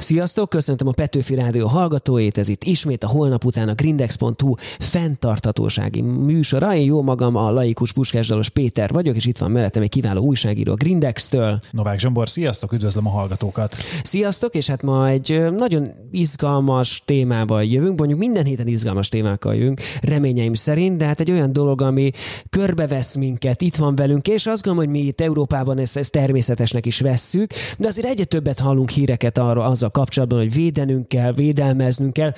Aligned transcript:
Sziasztok, 0.00 0.48
köszöntöm 0.48 0.88
a 0.88 0.92
Petőfi 0.92 1.34
Rádió 1.34 1.66
hallgatóit, 1.66 2.38
ez 2.38 2.48
itt 2.48 2.64
ismét 2.64 3.04
a 3.04 3.08
holnap 3.08 3.44
után 3.44 3.68
a 3.68 3.74
grindex.hu 3.74 4.54
fenntarthatósági 4.78 6.00
műsora. 6.00 6.74
Én 6.74 6.84
jó 6.84 7.02
magam 7.02 7.36
a 7.36 7.50
laikus 7.50 7.92
puskásdalos 7.92 8.48
Péter 8.48 8.90
vagyok, 8.92 9.16
és 9.16 9.26
itt 9.26 9.38
van 9.38 9.50
mellettem 9.50 9.82
egy 9.82 9.88
kiváló 9.88 10.22
újságíró 10.22 10.72
a 10.72 10.74
Grindex-től. 10.74 11.60
Novák 11.70 11.98
Zsombor, 11.98 12.28
sziasztok, 12.28 12.72
üdvözlöm 12.72 13.06
a 13.06 13.10
hallgatókat. 13.10 13.76
Sziasztok, 14.02 14.54
és 14.54 14.66
hát 14.66 14.82
ma 14.82 15.08
egy 15.08 15.44
nagyon 15.56 15.90
izgalmas 16.10 17.02
témával 17.04 17.64
jövünk, 17.64 17.98
mondjuk 17.98 18.18
minden 18.18 18.44
héten 18.44 18.66
izgalmas 18.66 19.08
témákkal 19.08 19.54
jövünk, 19.54 19.80
reményeim 20.02 20.54
szerint, 20.54 20.96
de 20.96 21.06
hát 21.06 21.20
egy 21.20 21.30
olyan 21.30 21.52
dolog, 21.52 21.82
ami 21.82 22.10
körbevesz 22.50 23.14
minket, 23.14 23.62
itt 23.62 23.76
van 23.76 23.94
velünk, 23.94 24.28
és 24.28 24.46
azt 24.46 24.62
gondolom, 24.62 24.90
hogy 24.90 25.00
mi 25.00 25.06
itt 25.06 25.20
Európában 25.20 25.78
ezt, 25.78 25.96
ezt 25.96 26.12
természetesnek 26.12 26.86
is 26.86 27.00
vesszük, 27.00 27.50
de 27.78 27.88
azért 27.88 28.06
egyre 28.06 28.24
többet 28.24 28.58
hallunk 28.58 28.90
híreket 28.90 29.38
arról, 29.38 29.64
azzal 29.64 29.89
kapcsolatban, 29.90 30.38
hogy 30.38 30.52
védenünk 30.52 31.08
kell, 31.08 31.32
védelmeznünk 31.32 32.12
kell, 32.12 32.32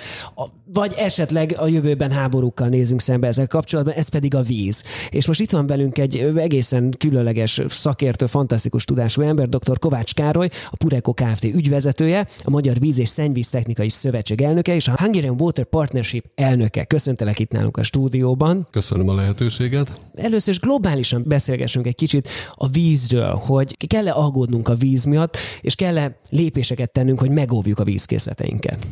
vagy 0.72 0.94
esetleg 0.96 1.54
a 1.58 1.66
jövőben 1.66 2.10
háborúkkal 2.10 2.68
nézünk 2.68 3.00
szembe 3.00 3.26
ezzel 3.26 3.46
kapcsolatban, 3.46 3.94
ez 3.94 4.08
pedig 4.08 4.34
a 4.34 4.42
víz. 4.42 4.84
És 5.10 5.26
most 5.26 5.40
itt 5.40 5.50
van 5.50 5.66
velünk 5.66 5.98
egy 5.98 6.16
egészen 6.36 6.94
különleges 6.98 7.60
szakértő, 7.68 8.26
fantasztikus 8.26 8.84
tudású 8.84 9.22
ember, 9.22 9.48
dr. 9.48 9.78
Kovács 9.78 10.14
Károly, 10.14 10.48
a 10.70 10.76
Pureko 10.76 11.12
Kft. 11.12 11.44
ügyvezetője, 11.44 12.26
a 12.42 12.50
Magyar 12.50 12.78
Víz 12.78 12.98
és 12.98 13.08
Szennyvíz 13.08 13.50
Technikai 13.50 13.88
Szövetség 13.88 14.40
elnöke 14.40 14.74
és 14.74 14.88
a 14.88 14.94
Hungarian 14.96 15.40
Water 15.40 15.64
Partnership 15.64 16.24
elnöke. 16.34 16.84
Köszöntelek 16.84 17.38
itt 17.38 17.50
nálunk 17.50 17.76
a 17.76 17.82
stúdióban. 17.82 18.66
Köszönöm 18.70 19.08
a 19.08 19.14
lehetőséget. 19.14 20.00
Először 20.14 20.52
is 20.52 20.60
globálisan 20.60 21.24
beszélgessünk 21.26 21.86
egy 21.86 21.94
kicsit 21.94 22.28
a 22.54 22.68
vízről, 22.68 23.34
hogy 23.34 23.86
kell-e 23.86 24.12
aggódnunk 24.12 24.68
a 24.68 24.74
víz 24.74 25.04
miatt, 25.04 25.36
és 25.60 25.74
kell-e 25.74 26.18
lépéseket 26.28 26.92
tennünk, 26.92 27.20
hogy 27.20 27.30
megóvjuk 27.30 27.78
a 27.78 27.84
vízkészleteinket. 27.84 28.86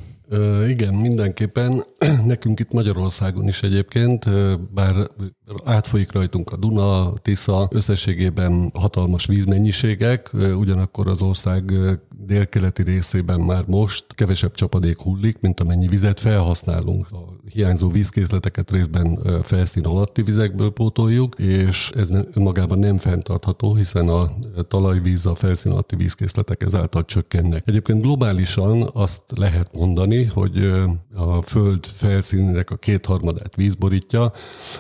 Igen, 0.69 0.95
mindenképpen. 0.95 1.85
Nekünk 2.27 2.61
itt 2.61 2.73
Magyarországon 2.73 3.49
is 3.49 3.63
egyébként, 3.63 4.25
bár 4.73 4.95
átfolyik 5.65 6.13
rajtunk 6.13 6.53
a 6.53 6.57
Duna, 6.57 7.13
Tisza, 7.23 7.69
összességében 7.71 8.71
hatalmas 8.75 9.27
vízmennyiségek, 9.27 10.31
ugyanakkor 10.33 11.09
az 11.09 11.23
ország 11.23 11.73
délkeleti 12.27 12.83
részében 12.83 13.41
már 13.41 13.65
most 13.67 14.05
kevesebb 14.15 14.55
csapadék 14.55 14.99
hullik, 15.01 15.41
mint 15.41 15.61
amennyi 15.61 15.87
vizet 15.87 16.21
felhasználunk. 16.21 17.07
A 17.11 17.49
hiányzó 17.51 17.89
vízkészleteket 17.89 18.71
részben 18.71 19.19
felszín 19.43 19.85
alatti 19.85 20.23
vizekből 20.23 20.71
pótoljuk, 20.71 21.39
és 21.39 21.91
ez 21.97 22.11
önmagában 22.33 22.79
nem 22.79 22.99
fenntartható, 22.99 23.75
hiszen 23.75 24.09
a 24.09 24.33
talajvíz, 24.69 25.27
a 25.27 25.35
felszín 25.35 25.73
alatti 25.73 25.97
vízkészletek 25.97 26.63
ezáltal 26.63 27.05
csökkennek. 27.05 27.69
Egyébként 27.69 28.03
globálisan 28.03 28.91
azt 28.93 29.23
lehet 29.37 29.77
mondani, 29.77 30.25
hogy 30.25 30.73
a 31.15 31.43
föld 31.43 31.87
felszínének 31.87 32.71
a 32.71 32.77
kétharmadát 32.77 33.57
vízborítja, 33.57 34.33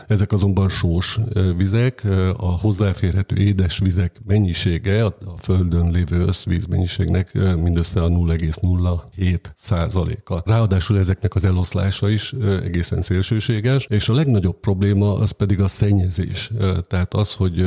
ezek 0.07 0.33
azonban 0.33 0.60
sós 0.69 1.19
vizek, 1.57 2.07
a 2.37 2.59
hozzáférhető 2.61 3.37
édes 3.37 3.79
vizek 3.79 4.21
mennyisége 4.27 5.05
a 5.05 5.15
földön 5.39 5.91
lévő 5.91 6.21
összvíz 6.21 6.67
mennyiségnek 6.67 7.33
mindössze 7.63 8.03
a 8.03 8.09
0,07 8.09 9.39
százaléka. 9.57 10.43
Ráadásul 10.47 10.99
ezeknek 10.99 11.35
az 11.35 11.45
eloszlása 11.45 12.09
is 12.09 12.33
egészen 12.63 13.03
szélsőséges, 13.03 13.87
és 13.89 14.09
a 14.09 14.15
legnagyobb 14.15 14.61
probléma 14.61 15.15
az 15.15 15.31
pedig 15.31 15.61
a 15.61 15.69
szennyezés. 15.69 16.51
Tehát 16.87 17.15
az, 17.15 17.33
hogy 17.33 17.65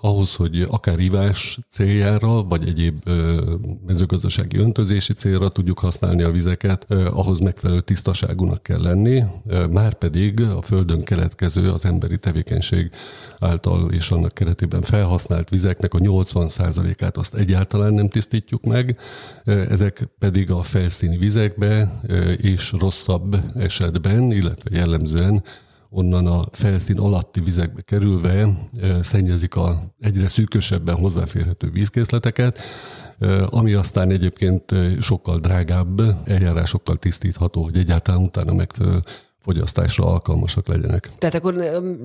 ahhoz, 0.00 0.34
hogy 0.34 0.66
akár 0.68 0.98
ivás 0.98 1.58
céljára, 1.70 2.42
vagy 2.42 2.68
egyéb 2.68 3.10
mezőgazdasági 3.86 4.58
öntözési 4.58 5.12
célra 5.12 5.48
tudjuk 5.48 5.78
használni 5.78 6.22
a 6.22 6.30
vizeket, 6.30 6.86
ahhoz 6.92 7.38
megfelelő 7.38 7.80
tisztaságúnak 7.80 8.62
kell 8.62 8.80
lenni, 8.80 9.22
már 9.70 9.94
pedig 9.94 10.40
a 10.40 10.62
földön 10.62 11.00
keletkező 11.00 11.70
az 11.70 11.84
emberi 11.84 12.16
tevékenység 12.24 12.90
által 13.38 13.90
és 13.90 14.10
annak 14.10 14.34
keretében 14.34 14.82
felhasznált 14.82 15.48
vizeknek 15.48 15.94
a 15.94 15.98
80%-át 15.98 17.16
azt 17.16 17.34
egyáltalán 17.34 17.94
nem 17.94 18.08
tisztítjuk 18.08 18.64
meg, 18.64 18.98
ezek 19.44 20.08
pedig 20.18 20.50
a 20.50 20.62
felszíni 20.62 21.16
vizekbe 21.16 22.00
és 22.36 22.72
rosszabb 22.78 23.36
esetben, 23.54 24.32
illetve 24.32 24.76
jellemzően 24.76 25.42
onnan 25.90 26.26
a 26.26 26.44
felszín 26.52 26.98
alatti 26.98 27.40
vizekbe 27.40 27.80
kerülve 27.80 28.48
szennyezik 29.00 29.56
a 29.56 29.94
egyre 30.00 30.26
szűkösebben 30.26 30.94
hozzáférhető 30.94 31.70
vízkészleteket, 31.70 32.60
ami 33.46 33.72
aztán 33.72 34.10
egyébként 34.10 34.72
sokkal 35.00 35.38
drágább 35.38 36.00
eljárásokkal 36.24 36.96
tisztítható, 36.96 37.62
hogy 37.62 37.76
egyáltalán 37.76 38.22
utána 38.22 38.54
megfelelő 38.54 39.00
fogyasztásra 39.44 40.06
alkalmasak 40.06 40.68
legyenek. 40.68 41.10
Tehát 41.18 41.34
akkor 41.34 41.54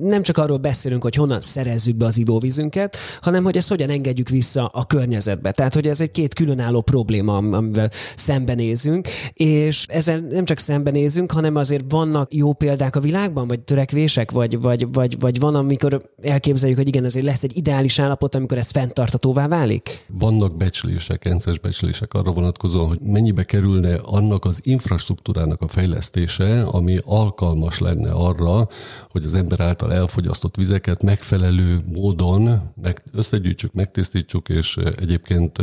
nem 0.00 0.22
csak 0.22 0.38
arról 0.38 0.56
beszélünk, 0.56 1.02
hogy 1.02 1.14
honnan 1.14 1.40
szerezzük 1.40 1.96
be 1.96 2.04
az 2.04 2.18
ivóvízünket, 2.18 2.96
hanem 3.20 3.44
hogy 3.44 3.56
ezt 3.56 3.68
hogyan 3.68 3.90
engedjük 3.90 4.28
vissza 4.28 4.66
a 4.66 4.86
környezetbe. 4.86 5.52
Tehát, 5.52 5.74
hogy 5.74 5.86
ez 5.86 6.00
egy 6.00 6.10
két 6.10 6.34
különálló 6.34 6.80
probléma, 6.80 7.36
amivel 7.36 7.90
szembenézünk, 8.16 9.08
és 9.32 9.86
ezzel 9.88 10.18
nem 10.18 10.44
csak 10.44 10.58
szembenézünk, 10.58 11.32
hanem 11.32 11.56
azért 11.56 11.84
vannak 11.88 12.34
jó 12.34 12.52
példák 12.52 12.96
a 12.96 13.00
világban, 13.00 13.48
vagy 13.48 13.60
törekvések, 13.60 14.30
vagy, 14.30 14.60
vagy, 14.60 14.92
vagy, 14.92 15.16
vagy 15.18 15.40
van, 15.40 15.54
amikor 15.54 16.02
elképzeljük, 16.22 16.78
hogy 16.78 16.88
igen, 16.88 17.04
ezért 17.04 17.24
lesz 17.24 17.42
egy 17.42 17.56
ideális 17.56 17.98
állapot, 17.98 18.34
amikor 18.34 18.58
ez 18.58 18.70
fenntartatóvá 18.70 19.48
válik? 19.48 20.04
Vannak 20.18 20.56
becslések, 20.56 21.24
rendszer 21.24 21.54
becslések 21.62 22.14
arra 22.14 22.32
vonatkozóan, 22.32 22.88
hogy 22.88 23.00
mennyibe 23.00 23.44
kerülne 23.44 23.94
annak 23.94 24.44
az 24.44 24.60
infrastruktúrának 24.64 25.60
a 25.60 25.68
fejlesztése, 25.68 26.62
ami 26.62 26.98
al 27.04 27.29
alkalmas 27.30 27.78
lenne 27.78 28.10
arra, 28.10 28.68
hogy 29.10 29.24
az 29.24 29.34
ember 29.34 29.60
által 29.60 29.92
elfogyasztott 29.92 30.56
vizeket 30.56 31.02
megfelelő 31.02 31.80
módon 31.92 32.72
meg, 32.82 33.02
összegyűjtsük, 33.12 33.72
megtisztítsuk, 33.72 34.48
és 34.48 34.76
egyébként 34.76 35.58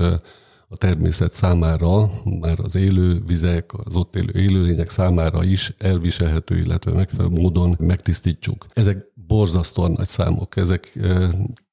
a 0.69 0.77
természet 0.77 1.33
számára, 1.33 2.09
már 2.39 2.59
az 2.59 2.75
élő 2.75 3.23
vizek, 3.25 3.73
az 3.83 3.95
ott 3.95 4.15
élő 4.15 4.39
élőlények 4.39 4.89
számára 4.89 5.43
is 5.43 5.73
elviselhető, 5.77 6.57
illetve 6.57 6.91
megfelelő 6.91 7.29
módon 7.29 7.75
megtisztítsuk. 7.79 8.65
Ezek 8.73 9.05
borzasztóan 9.27 9.91
nagy 9.91 10.07
számok, 10.07 10.55
ezek 10.55 10.99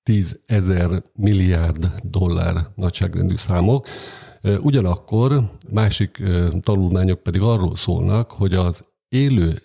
10 0.02 0.40
ezer 0.46 1.02
milliárd 1.14 1.88
dollár 2.02 2.56
nagyságrendű 2.74 3.36
számok. 3.36 3.86
Ugyanakkor 4.60 5.40
másik 5.70 6.22
tanulmányok 6.60 7.22
pedig 7.22 7.40
arról 7.40 7.76
szólnak, 7.76 8.30
hogy 8.30 8.54
az 8.54 8.84
élő 9.08 9.62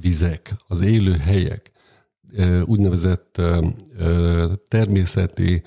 vizek, 0.00 0.54
az 0.66 0.80
élő 0.80 1.12
helyek, 1.12 1.70
úgynevezett 2.64 3.40
természeti 4.68 5.62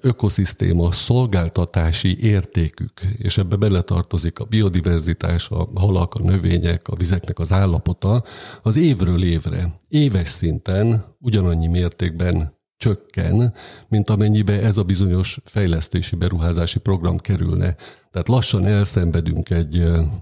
ökoszisztéma 0.00 0.92
szolgáltatási 0.92 2.18
értékük, 2.22 3.00
és 3.16 3.38
ebbe 3.38 3.56
beletartozik 3.56 4.38
a 4.38 4.44
biodiverzitás, 4.44 5.50
a 5.50 5.68
halak, 5.74 6.14
a 6.14 6.22
növények, 6.22 6.88
a 6.88 6.96
vizeknek 6.96 7.38
az 7.38 7.52
állapota, 7.52 8.24
az 8.62 8.76
évről 8.76 9.22
évre, 9.22 9.72
éves 9.88 10.28
szinten 10.28 11.04
ugyanannyi 11.20 11.66
mértékben 11.66 12.58
csökken, 12.80 13.52
mint 13.88 14.10
amennyibe 14.10 14.62
ez 14.62 14.76
a 14.76 14.82
bizonyos 14.82 15.38
fejlesztési 15.44 16.16
beruházási 16.16 16.78
program 16.78 17.18
kerülne. 17.18 17.76
Tehát 18.10 18.28
lassan 18.28 18.66
elszenvedünk 18.66 19.50
egy, 19.50 19.78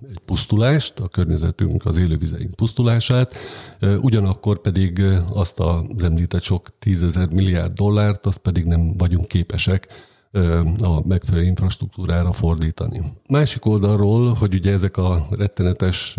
egy 0.08 0.20
pusztulást, 0.24 1.00
a 1.00 1.08
környezetünk, 1.08 1.84
az 1.84 1.96
élővizeink 1.96 2.54
pusztulását, 2.54 3.34
ugyanakkor 4.00 4.60
pedig 4.60 5.02
azt 5.32 5.60
az 5.60 6.02
említett 6.02 6.42
sok 6.42 6.78
tízezer 6.78 7.28
milliárd 7.32 7.72
dollárt, 7.72 8.26
azt 8.26 8.38
pedig 8.38 8.64
nem 8.64 8.96
vagyunk 8.96 9.28
képesek 9.28 9.86
a 10.82 11.06
megfelelő 11.06 11.44
infrastruktúrára 11.44 12.32
fordítani. 12.32 13.02
Másik 13.28 13.66
oldalról, 13.66 14.34
hogy 14.34 14.54
ugye 14.54 14.72
ezek 14.72 14.96
a 14.96 15.26
rettenetes 15.30 16.16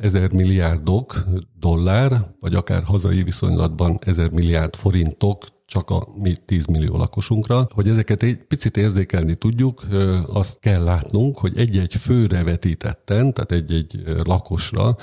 ezer 0.00 0.32
milliárdok 0.32 1.24
dollár, 1.58 2.34
vagy 2.40 2.54
akár 2.54 2.82
hazai 2.82 3.22
viszonylatban 3.22 3.98
ezer 4.00 4.30
milliárd 4.30 4.76
forintok 4.76 5.44
csak 5.70 5.90
a 5.90 6.08
mi 6.16 6.36
10 6.44 6.66
millió 6.66 6.96
lakosunkra. 6.96 7.68
Hogy 7.72 7.88
ezeket 7.88 8.22
egy 8.22 8.36
picit 8.48 8.76
érzékelni 8.76 9.34
tudjuk, 9.34 9.86
azt 10.26 10.58
kell 10.58 10.82
látnunk, 10.82 11.38
hogy 11.38 11.58
egy-egy 11.58 11.94
főre 11.94 12.44
vetítetten, 12.44 13.32
tehát 13.32 13.52
egy-egy 13.52 14.02
lakosra 14.24 14.96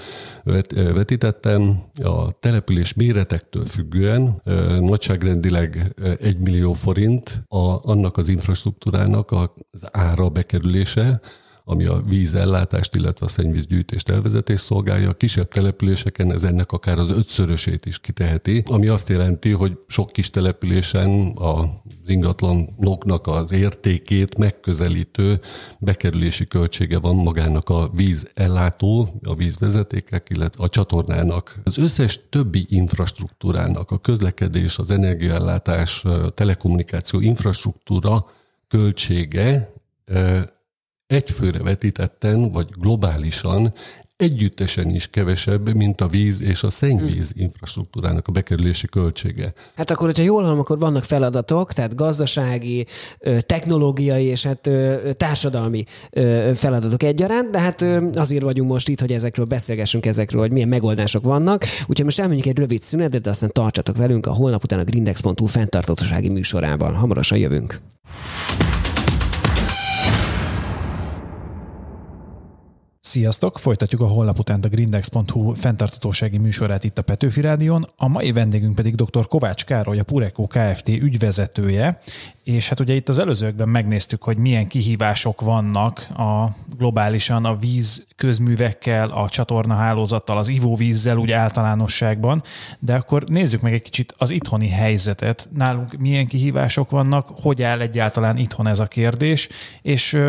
vetítettem 0.73 1.81
a 2.03 2.31
település 2.31 2.93
méretektől 2.93 3.65
függően 3.65 4.41
nagyságrendileg 4.79 5.95
1 6.21 6.39
millió 6.39 6.73
forint 6.73 7.43
a, 7.47 7.89
annak 7.91 8.17
az 8.17 8.27
infrastruktúrának 8.27 9.31
az 9.31 9.87
ára 9.91 10.29
bekerülése, 10.29 11.21
ami 11.69 11.85
a 11.85 12.01
vízellátást, 12.01 12.95
illetve 12.95 13.25
a 13.25 13.29
szennyvízgyűjtést 13.29 14.09
elvezetés 14.09 14.59
szolgálja. 14.59 15.09
A 15.09 15.13
kisebb 15.13 15.47
településeken 15.47 16.31
ez 16.31 16.43
ennek 16.43 16.71
akár 16.71 16.97
az 16.97 17.09
ötszörösét 17.09 17.85
is 17.85 17.99
kiteheti, 17.99 18.63
ami 18.65 18.87
azt 18.87 19.09
jelenti, 19.09 19.49
hogy 19.49 19.77
sok 19.87 20.11
kis 20.11 20.29
településen 20.29 21.31
az 21.35 21.65
ingatlanoknak 22.05 23.27
az 23.27 23.51
értékét 23.51 24.37
megközelítő 24.37 25.39
bekerülési 25.79 26.45
költsége 26.45 26.99
van 26.99 27.15
magának 27.15 27.69
a 27.69 27.89
vízellátó, 27.93 29.09
a 29.23 29.35
vízvezetékek, 29.35 30.27
illetve 30.29 30.63
a 30.63 30.69
csatornának. 30.69 31.59
Az 31.63 31.77
összes 31.77 32.19
többi 32.29 32.65
infrastruktúrának, 32.69 33.91
a 33.91 33.97
közlekedés, 33.97 34.77
az 34.77 34.91
energiaellátás, 34.91 36.05
a 36.05 36.29
telekommunikáció 36.29 37.19
infrastruktúra 37.19 38.25
költsége 38.67 39.73
egyfőre 41.07 41.63
vetítetten, 41.63 42.51
vagy 42.51 42.67
globálisan 42.79 43.69
együttesen 44.17 44.89
is 44.89 45.07
kevesebb, 45.07 45.75
mint 45.75 46.01
a 46.01 46.07
víz 46.07 46.41
és 46.41 46.63
a 46.63 46.69
szennyvíz 46.69 47.31
hmm. 47.31 47.41
infrastruktúrának 47.41 48.27
a 48.27 48.31
bekerülési 48.31 48.87
költsége. 48.87 49.53
Hát 49.75 49.91
akkor, 49.91 50.05
hogyha 50.05 50.23
jól 50.23 50.43
hallom, 50.43 50.59
akkor 50.59 50.79
vannak 50.79 51.03
feladatok, 51.03 51.73
tehát 51.73 51.95
gazdasági, 51.95 52.85
technológiai 53.39 54.25
és 54.25 54.43
hát 54.43 54.69
társadalmi 55.17 55.83
feladatok 56.53 57.03
egyaránt, 57.03 57.49
de 57.49 57.59
hát 57.59 57.81
azért 58.13 58.43
vagyunk 58.43 58.71
most 58.71 58.89
itt, 58.89 58.99
hogy 58.99 59.11
ezekről 59.11 59.45
beszélgessünk 59.45 60.05
ezekről, 60.05 60.41
hogy 60.41 60.51
milyen 60.51 60.67
megoldások 60.67 61.23
vannak. 61.23 61.63
Úgyhogy 61.87 62.05
most 62.05 62.19
elmondjuk 62.19 62.47
egy 62.47 62.57
rövid 62.57 62.81
szünetet, 62.81 63.21
de 63.21 63.29
aztán 63.29 63.51
tartsatok 63.51 63.97
velünk 63.97 64.25
a 64.25 64.33
holnap 64.33 64.63
után 64.63 64.79
a 64.79 64.83
grindex.hu 64.83 65.45
fenntartatósági 65.45 66.29
műsorában. 66.29 66.95
Hamarosan 66.95 67.37
jövünk. 67.37 67.79
Sziasztok! 73.17 73.59
Folytatjuk 73.59 74.01
a 74.01 74.07
holnap 74.07 74.39
után 74.39 74.59
a 74.63 74.67
grindex.hu 74.67 75.53
fenntartatósági 75.53 76.37
műsorát 76.37 76.83
itt 76.83 76.97
a 76.97 77.01
Petőfi 77.01 77.41
Rádion. 77.41 77.87
A 77.95 78.07
mai 78.07 78.31
vendégünk 78.31 78.75
pedig 78.75 78.95
dr. 78.95 79.27
Kovács 79.27 79.65
Károly, 79.65 79.99
a 79.99 80.03
Pureco 80.03 80.47
Kft. 80.47 80.87
ügyvezetője, 80.87 81.99
és 82.43 82.69
hát 82.69 82.79
ugye 82.79 82.93
itt 82.93 83.09
az 83.09 83.19
előzőkben 83.19 83.69
megnéztük, 83.69 84.23
hogy 84.23 84.37
milyen 84.37 84.67
kihívások 84.67 85.41
vannak 85.41 86.07
a 86.17 86.55
globálisan 86.77 87.45
a 87.45 87.55
víz 87.55 88.05
közművekkel, 88.15 89.09
a 89.09 89.29
csatornahálózattal, 89.29 90.37
az 90.37 90.47
ivóvízzel 90.47 91.17
úgy 91.17 91.31
általánosságban, 91.31 92.43
de 92.79 92.95
akkor 92.95 93.23
nézzük 93.23 93.61
meg 93.61 93.73
egy 93.73 93.81
kicsit 93.81 94.13
az 94.17 94.31
itthoni 94.31 94.69
helyzetet. 94.69 95.49
Nálunk 95.53 95.97
milyen 95.99 96.27
kihívások 96.27 96.89
vannak, 96.89 97.29
hogy 97.41 97.61
áll 97.61 97.79
egyáltalán 97.79 98.37
itthon 98.37 98.67
ez 98.67 98.79
a 98.79 98.85
kérdés, 98.85 99.49
és 99.81 100.19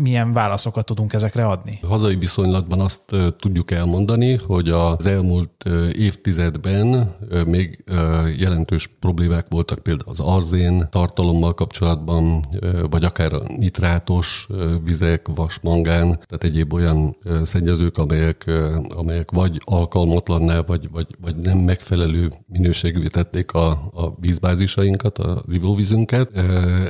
milyen 0.00 0.32
válaszokat 0.32 0.86
tudunk 0.86 1.12
ezekre 1.12 1.46
adni? 1.46 1.78
A 1.82 1.86
hazai 1.86 2.16
viszonylatban 2.16 2.80
azt 2.80 3.02
tudjuk 3.38 3.70
elmondani, 3.70 4.38
hogy 4.46 4.68
az 4.68 5.06
elmúlt 5.06 5.64
évtizedben 5.92 7.12
még 7.46 7.84
jelentős 8.38 8.90
problémák 9.00 9.46
voltak 9.48 9.78
például 9.78 10.10
az 10.10 10.20
arzén 10.20 10.88
tartalommal 10.90 11.54
kapcsolatban, 11.54 12.44
vagy 12.90 13.04
akár 13.04 13.32
a 13.32 13.42
nitrátos 13.56 14.48
vizek, 14.84 15.28
vasmangán, 15.34 16.06
tehát 16.06 16.44
egyéb 16.44 16.72
olyan 16.72 17.16
szennyezők, 17.42 17.98
amelyek, 17.98 18.50
amelyek 18.96 19.30
vagy 19.30 19.60
alkalmatlanná, 19.64 20.60
vagy, 20.60 20.90
vagy, 20.90 21.06
vagy 21.20 21.36
nem 21.36 21.58
megfelelő 21.58 22.30
minőségűvé 22.48 23.06
tették 23.06 23.52
a, 23.52 23.70
a 23.70 24.14
vízbázisainkat, 24.20 25.18
az 25.18 25.52
ivóvízünket. 25.52 26.36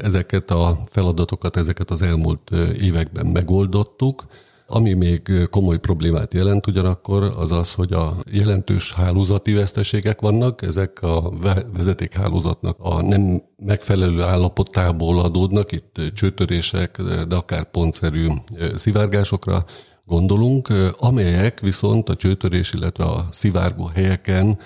Ezeket 0.02 0.50
a 0.50 0.78
feladatokat, 0.90 1.56
ezeket 1.56 1.90
az 1.90 2.02
elmúlt 2.02 2.50
években 2.82 3.26
megoldottuk. 3.26 4.24
Ami 4.66 4.92
még 4.92 5.30
komoly 5.50 5.78
problémát 5.78 6.34
jelent 6.34 6.66
ugyanakkor, 6.66 7.22
az 7.22 7.52
az, 7.52 7.72
hogy 7.72 7.92
a 7.92 8.14
jelentős 8.30 8.92
hálózati 8.92 9.52
veszteségek 9.52 10.20
vannak, 10.20 10.62
ezek 10.62 11.02
a 11.02 11.32
vezetékhálózatnak 11.74 12.76
a 12.78 13.02
nem 13.02 13.42
megfelelő 13.56 14.22
állapotából 14.22 15.20
adódnak, 15.20 15.72
itt 15.72 16.00
csőtörések, 16.14 17.02
de 17.28 17.34
akár 17.34 17.70
pontszerű 17.70 18.26
szivárgásokra 18.74 19.64
gondolunk, 20.04 20.68
amelyek 20.98 21.60
viszont 21.60 22.08
a 22.08 22.16
csőtörés, 22.16 22.72
illetve 22.72 23.04
a 23.04 23.26
szivárgó 23.30 23.90
helyeken 23.94 24.58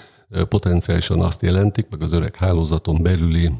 potenciálisan 0.48 1.20
azt 1.20 1.42
jelentik, 1.42 1.86
meg 1.90 2.02
az 2.02 2.12
öreg 2.12 2.34
hálózaton 2.34 3.02
belüli 3.02 3.50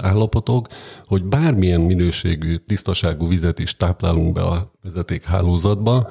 állapotok, 0.00 0.68
hogy 1.06 1.24
bármilyen 1.24 1.80
minőségű, 1.80 2.56
tisztaságú 2.56 3.28
vizet 3.28 3.58
is 3.58 3.76
táplálunk 3.76 4.32
be 4.32 4.42
a 4.42 4.72
vezetékhálózatba, 4.82 6.10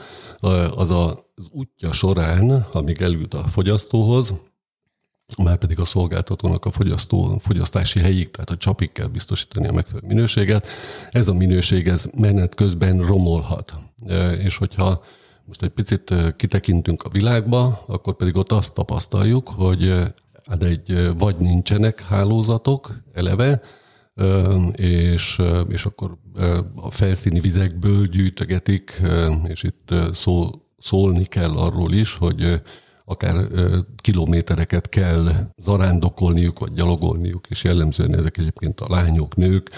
az 0.75 0.91
az 0.91 1.47
útja 1.51 1.91
során, 1.91 2.65
amíg 2.71 3.01
eljut 3.01 3.33
a 3.33 3.47
fogyasztóhoz, 3.47 4.33
már 5.37 5.57
pedig 5.57 5.79
a 5.79 5.85
szolgáltatónak 5.85 6.65
a 6.65 6.71
fogyasztó, 6.71 7.37
fogyasztási 7.41 7.99
helyig, 7.99 8.31
tehát 8.31 8.49
a 8.49 8.57
csapig 8.57 8.91
kell 8.91 9.07
biztosítani 9.07 9.67
a 9.67 9.71
megfelelő 9.71 10.07
minőséget. 10.07 10.67
Ez 11.11 11.27
a 11.27 11.33
minőség 11.33 11.87
ez 11.87 12.09
menet 12.17 12.55
közben 12.55 13.05
romolhat. 13.05 13.77
És 14.39 14.57
hogyha 14.57 15.03
most 15.45 15.63
egy 15.63 15.69
picit 15.69 16.13
kitekintünk 16.35 17.03
a 17.03 17.09
világba, 17.09 17.83
akkor 17.87 18.15
pedig 18.15 18.35
ott 18.35 18.51
azt 18.51 18.73
tapasztaljuk, 18.73 19.49
hogy 19.49 19.93
hát 20.47 20.63
egy 20.63 21.17
vagy 21.17 21.35
nincsenek 21.37 22.01
hálózatok 22.01 23.03
eleve, 23.13 23.61
és, 24.75 25.41
és 25.69 25.85
akkor 25.85 26.17
a 26.75 26.91
felszíni 26.91 27.39
vizekből 27.39 28.05
gyűjtögetik, 28.05 29.01
és 29.47 29.63
itt 29.63 29.93
szó, 30.13 30.49
szólni 30.77 31.25
kell 31.25 31.57
arról 31.57 31.93
is, 31.93 32.15
hogy 32.15 32.61
akár 33.05 33.47
kilométereket 33.95 34.89
kell 34.89 35.27
zarándokolniuk, 35.57 36.59
vagy 36.59 36.73
gyalogolniuk, 36.73 37.47
és 37.49 37.63
jellemzően 37.63 38.15
ezek 38.15 38.37
egyébként 38.37 38.81
a 38.81 38.89
lányok, 38.89 39.35
nők, 39.35 39.69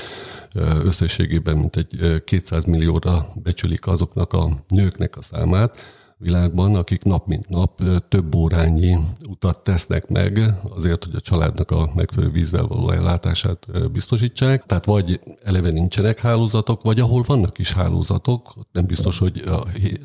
összességében 0.83 1.57
mint 1.57 1.75
egy 1.75 2.23
200 2.23 2.63
millióra 2.63 3.27
becsülik 3.43 3.87
azoknak 3.87 4.33
a 4.33 4.63
nőknek 4.67 5.17
a 5.17 5.21
számát, 5.21 5.77
világban, 6.19 6.75
akik 6.75 7.03
nap 7.03 7.27
mint 7.27 7.49
nap 7.49 7.83
több 8.07 8.35
órányi 8.35 8.97
utat 9.29 9.63
tesznek 9.63 10.07
meg 10.07 10.53
azért, 10.75 11.03
hogy 11.03 11.15
a 11.15 11.21
családnak 11.21 11.71
a 11.71 11.91
megfelelő 11.95 12.31
vízzel 12.31 12.67
való 12.67 12.91
ellátását 12.91 13.91
biztosítsák. 13.91 14.65
Tehát 14.65 14.85
vagy 14.85 15.19
eleve 15.43 15.69
nincsenek 15.69 16.19
hálózatok, 16.19 16.81
vagy 16.81 16.99
ahol 16.99 17.23
vannak 17.27 17.57
is 17.57 17.73
hálózatok, 17.73 18.53
nem 18.71 18.85
biztos, 18.85 19.19
hogy 19.19 19.43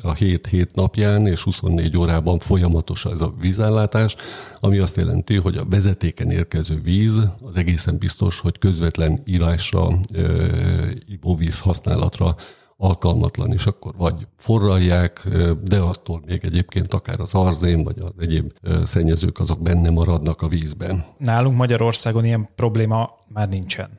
a 0.01 0.13
7-7 0.13 0.73
napján 0.73 1.27
és 1.27 1.43
24 1.43 1.97
órában 1.97 2.39
folyamatos 2.39 3.05
ez 3.05 3.21
a 3.21 3.33
vízellátás, 3.39 4.15
ami 4.59 4.77
azt 4.77 4.95
jelenti, 4.95 5.35
hogy 5.35 5.57
a 5.57 5.65
vezetéken 5.65 6.31
érkező 6.31 6.81
víz 6.81 7.29
az 7.41 7.55
egészen 7.55 7.97
biztos, 7.97 8.39
hogy 8.39 8.57
közvetlen 8.57 9.21
írásra, 9.25 9.87
ivóvíz 11.07 11.59
használatra 11.59 12.35
alkalmatlan, 12.77 13.51
és 13.51 13.65
akkor 13.65 13.93
vagy 13.97 14.27
forralják, 14.35 15.27
de 15.63 15.79
attól 15.79 16.21
még 16.25 16.39
egyébként 16.43 16.93
akár 16.93 17.19
az 17.19 17.33
arzén, 17.33 17.83
vagy 17.83 17.99
az 17.99 18.11
egyéb 18.19 18.51
szennyezők 18.83 19.39
azok 19.39 19.61
benne 19.61 19.89
maradnak 19.89 20.41
a 20.41 20.47
vízben. 20.47 21.05
Nálunk 21.17 21.57
Magyarországon 21.57 22.25
ilyen 22.25 22.49
probléma 22.55 23.09
már 23.27 23.49
nincsen. 23.49 23.89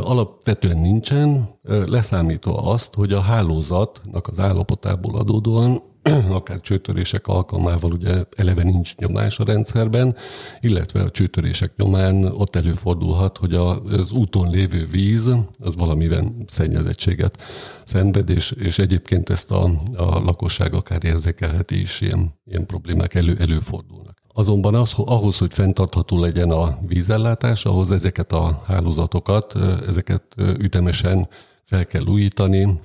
Alapvetően 0.00 0.78
nincsen, 0.78 1.48
leszámítva 1.62 2.56
azt, 2.56 2.94
hogy 2.94 3.12
a 3.12 3.20
hálózatnak 3.20 4.26
az 4.26 4.38
állapotából 4.38 5.14
adódóan 5.14 5.82
akár 6.30 6.60
csőtörések 6.60 7.26
alkalmával 7.26 7.92
ugye 7.92 8.24
eleve 8.36 8.62
nincs 8.62 8.94
nyomás 8.94 9.38
a 9.38 9.44
rendszerben, 9.44 10.16
illetve 10.60 11.02
a 11.02 11.10
csőtörések 11.10 11.72
nyomán 11.76 12.24
ott 12.24 12.56
előfordulhat, 12.56 13.38
hogy 13.38 13.54
az 13.54 14.12
úton 14.12 14.50
lévő 14.50 14.86
víz 14.86 15.30
az 15.58 15.76
valamiben 15.76 16.44
szennyezettséget 16.46 17.42
szenved, 17.84 18.30
és, 18.30 18.50
és 18.50 18.78
egyébként 18.78 19.30
ezt 19.30 19.50
a, 19.50 19.64
a 19.96 20.18
lakosság 20.18 20.74
akár 20.74 21.04
érzékelheti 21.04 21.80
is, 21.80 22.00
ilyen, 22.00 22.34
ilyen 22.44 22.66
problémák 22.66 23.14
elő, 23.14 23.36
előfordulnak. 23.38 24.16
Azonban 24.34 24.74
az, 24.74 24.94
ahhoz, 24.96 25.38
hogy 25.38 25.54
fenntartható 25.54 26.20
legyen 26.20 26.50
a 26.50 26.78
vízellátás, 26.86 27.64
ahhoz 27.64 27.92
ezeket 27.92 28.32
a 28.32 28.62
hálózatokat, 28.66 29.54
ezeket 29.88 30.22
ütemesen 30.58 31.28
fel 31.68 31.86
kell 31.86 32.04
újítani, 32.06 32.80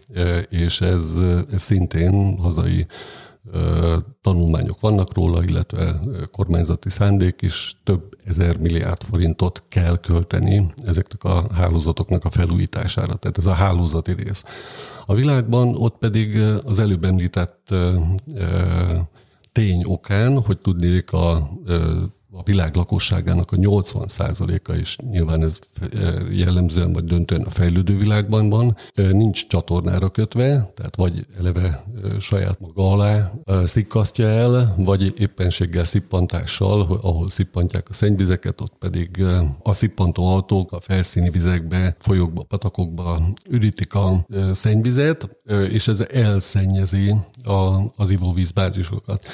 és 0.49 0.81
ez, 0.81 1.15
ez 1.51 1.61
szintén 1.61 2.37
hazai 2.37 2.85
tanulmányok 4.21 4.79
vannak 4.79 5.13
róla, 5.13 5.43
illetve 5.43 5.99
kormányzati 6.31 6.89
szándék 6.89 7.41
is 7.41 7.75
több 7.83 8.17
ezer 8.25 8.57
milliárd 8.57 9.03
forintot 9.03 9.63
kell 9.67 9.97
költeni 9.97 10.73
ezeknek 10.85 11.23
a 11.23 11.53
hálózatoknak 11.53 12.25
a 12.25 12.29
felújítására. 12.29 13.15
Tehát 13.15 13.37
ez 13.37 13.45
a 13.45 13.53
hálózati 13.53 14.13
rész. 14.13 14.43
A 15.05 15.13
világban 15.13 15.75
ott 15.75 15.97
pedig 15.97 16.39
az 16.65 16.79
előbb 16.79 17.03
említett 17.03 17.73
tény 19.51 19.83
okán, 19.85 20.41
hogy 20.41 20.59
tudnék 20.59 21.11
a 21.11 21.49
a 22.35 22.43
világ 22.43 22.75
lakosságának 22.75 23.51
a 23.51 23.55
80%-a, 23.55 24.71
és 24.71 24.95
nyilván 25.09 25.43
ez 25.43 25.59
jellemzően 26.31 26.93
vagy 26.93 27.03
döntően 27.03 27.41
a 27.41 27.49
fejlődő 27.49 27.97
világban 27.97 28.49
van, 28.49 28.75
nincs 28.95 29.47
csatornára 29.47 30.09
kötve, 30.09 30.71
tehát 30.75 30.95
vagy 30.95 31.25
eleve 31.37 31.83
saját 32.19 32.59
maga 32.59 32.91
alá 32.91 33.31
szikkasztja 33.65 34.27
el, 34.27 34.75
vagy 34.77 35.13
éppenséggel 35.17 35.85
szippantással, 35.85 36.81
ahol 37.01 37.29
szippantják 37.29 37.89
a 37.89 37.93
szennyvizeket, 37.93 38.61
ott 38.61 38.73
pedig 38.79 39.23
a 39.63 39.73
szippantó 39.73 40.27
autók 40.27 40.71
a 40.71 40.79
felszíni 40.81 41.29
vizekbe, 41.29 41.95
folyókba, 41.99 42.43
patakokba 42.43 43.21
ürítik 43.49 43.93
a 43.93 44.25
szennyvizet, 44.51 45.37
és 45.69 45.87
ez 45.87 46.05
elszennyezi 46.11 47.15
az 47.95 48.11
ivóvízbázisokat. 48.11 49.27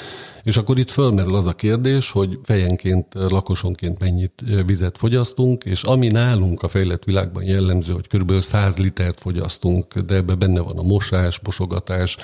És 0.49 0.57
akkor 0.57 0.77
itt 0.77 0.89
fölmerül 0.89 1.35
az 1.35 1.47
a 1.47 1.53
kérdés, 1.53 2.11
hogy 2.11 2.39
fejenként, 2.43 3.05
lakosonként 3.13 3.99
mennyit 3.99 4.43
vizet 4.65 4.97
fogyasztunk, 4.97 5.63
és 5.63 5.83
ami 5.83 6.07
nálunk 6.07 6.63
a 6.63 6.67
fejlett 6.67 7.03
világban 7.03 7.43
jellemző, 7.43 7.93
hogy 7.93 8.07
kb. 8.07 8.41
100 8.41 8.77
litert 8.77 9.19
fogyasztunk, 9.19 9.99
de 9.99 10.15
ebbe 10.15 10.35
benne 10.35 10.59
van 10.59 10.77
a 10.77 10.81
mosás, 10.81 11.39
mosogatás, 11.39 12.17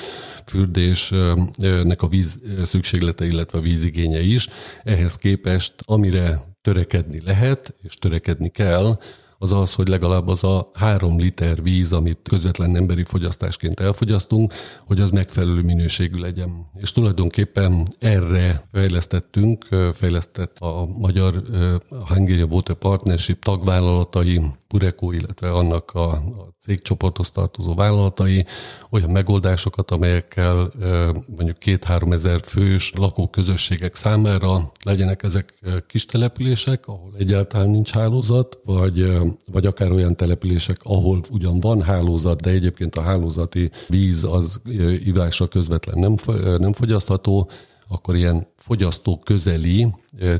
fürdésnek 0.45 2.01
a 2.01 2.07
víz 2.07 2.39
szükséglete, 2.63 3.25
illetve 3.25 3.57
a 3.57 3.61
vízigénye 3.61 4.21
is. 4.21 4.47
Ehhez 4.83 5.15
képest, 5.15 5.73
amire 5.83 6.41
törekedni 6.61 7.21
lehet, 7.25 7.75
és 7.81 7.95
törekedni 7.95 8.49
kell, 8.49 8.99
az 9.37 9.51
az, 9.51 9.73
hogy 9.73 9.87
legalább 9.87 10.27
az 10.27 10.43
a 10.43 10.69
három 10.73 11.19
liter 11.19 11.63
víz, 11.63 11.93
amit 11.93 12.19
közvetlen 12.29 12.75
emberi 12.75 13.03
fogyasztásként 13.03 13.79
elfogyasztunk, 13.79 14.53
hogy 14.85 14.99
az 14.99 15.09
megfelelő 15.09 15.61
minőségű 15.61 16.19
legyen. 16.19 16.69
És 16.73 16.91
tulajdonképpen 16.91 17.87
erre 17.99 18.67
fejlesztettünk, 18.71 19.67
fejlesztett 19.93 20.57
a 20.59 20.87
magyar 20.99 21.41
Hungarian 22.07 22.51
Water 22.51 22.75
Partnership 22.75 23.43
tagvállalatai, 23.43 24.41
Pureco, 24.67 25.11
illetve 25.11 25.51
annak 25.51 25.91
a, 25.91 26.11
a 26.11 26.55
cégcsoporthoz 26.59 27.31
tartozó 27.31 27.73
vállalatai 27.73 28.45
olyan 28.89 29.11
megoldásokat, 29.11 29.91
amelyekkel 29.91 30.71
mondjuk 31.35 31.57
két-három 31.57 32.11
ezer 32.11 32.39
fős 32.43 32.93
lakóközösségek 32.95 33.95
számára 33.95 34.71
legyenek 34.83 35.23
ezek 35.23 35.53
kis 35.87 36.05
települések, 36.05 36.87
ahol 36.87 37.13
egyáltalán 37.17 37.69
nincs 37.69 37.91
hálózat, 37.91 38.59
vagy, 38.63 39.17
vagy 39.51 39.65
akár 39.65 39.91
olyan 39.91 40.15
települések, 40.15 40.77
ahol 40.83 41.21
ugyan 41.31 41.59
van 41.59 41.81
hálózat, 41.81 42.41
de 42.41 42.49
egyébként 42.49 42.95
a 42.95 43.01
hálózati 43.01 43.71
víz 43.87 44.23
az 44.23 44.61
ivásra 45.03 45.47
közvetlen 45.47 45.99
nem, 45.99 46.15
nem 46.57 46.73
fogyasztható, 46.73 47.49
akkor 47.87 48.15
ilyen 48.15 48.47
fogyasztó 48.55 49.19
közeli 49.19 49.93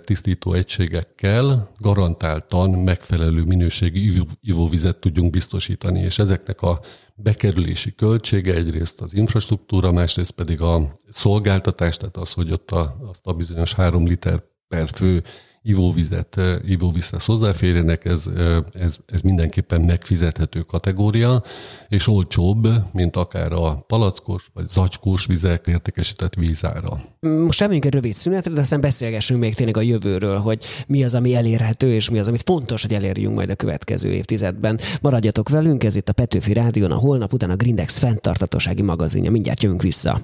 tisztító 0.04 0.54
egységekkel 0.54 1.72
garantáltan 1.78 2.70
megfelelő 2.70 3.44
minőségi 3.44 4.22
ivóvizet 4.42 4.98
tudjunk 4.98 5.30
biztosítani, 5.30 6.00
és 6.00 6.20
ezeknek 6.20 6.62
a 6.62 6.80
bekerülési 7.16 7.96
költsége 7.96 8.54
egyrészt 8.54 9.02
az 9.02 9.14
infrastruktúra, 9.14 9.92
másrészt 9.92 10.32
pedig 10.32 10.62
a 10.62 10.92
szolgáltatás, 11.10 11.98
tehát 11.98 12.18
az, 12.18 12.32
hogy 12.32 12.52
ott 12.52 12.72
a, 12.72 12.92
azt 13.10 13.26
a 13.26 13.34
bizonyos 13.34 13.74
három 13.74 14.06
liter 14.06 14.44
per 14.68 14.90
fő 14.90 15.24
ivóvizet, 15.66 16.42
ivóvízhez 16.66 17.26
hozzáférjenek, 17.26 18.06
ez, 18.06 18.26
ez, 18.74 18.98
ez 19.06 19.22
mindenképpen 19.22 19.82
megfizethető 19.82 20.62
kategória, 20.62 21.44
és 21.88 22.08
olcsóbb, 22.08 22.68
mint 22.92 23.16
akár 23.16 23.52
a 23.52 23.84
palackos 23.88 24.50
vagy 24.54 24.68
zacskós 24.68 25.26
vizek 25.26 25.68
értékesített 25.68 26.34
vízára. 26.34 27.00
Most 27.20 27.62
elmegyünk 27.62 27.86
egy 27.86 27.94
rövid 27.94 28.14
szünetre, 28.14 28.52
de 28.52 28.62
aztán 28.62 28.82
beszélgessünk 28.82 29.40
még 29.40 29.56
tényleg 29.56 29.78
a 29.78 29.82
jövőről, 29.82 30.38
hogy 30.38 30.64
mi 30.88 31.04
az, 31.04 31.16
ami 31.16 31.36
elérhető, 31.36 31.94
és 31.94 32.10
mi 32.10 32.20
az, 32.20 32.28
amit 32.28 32.44
fontos, 32.46 32.82
hogy 32.82 32.94
elérjünk 32.94 33.36
majd 33.36 33.50
a 33.50 33.56
következő 33.56 34.12
évtizedben. 34.12 34.80
Maradjatok 35.02 35.50
velünk, 35.50 35.84
ez 35.84 35.96
itt 35.96 36.10
a 36.10 36.14
Petőfi 36.14 36.54
Rádión, 36.54 36.92
a 36.92 36.98
holnap 36.98 37.34
után 37.34 37.50
a 37.50 37.56
Grindex 37.56 37.98
fenntartatósági 37.98 38.82
magazinja. 38.82 39.32
Mindjárt 39.32 39.64
jövünk 39.64 39.82
vissza. 39.82 40.22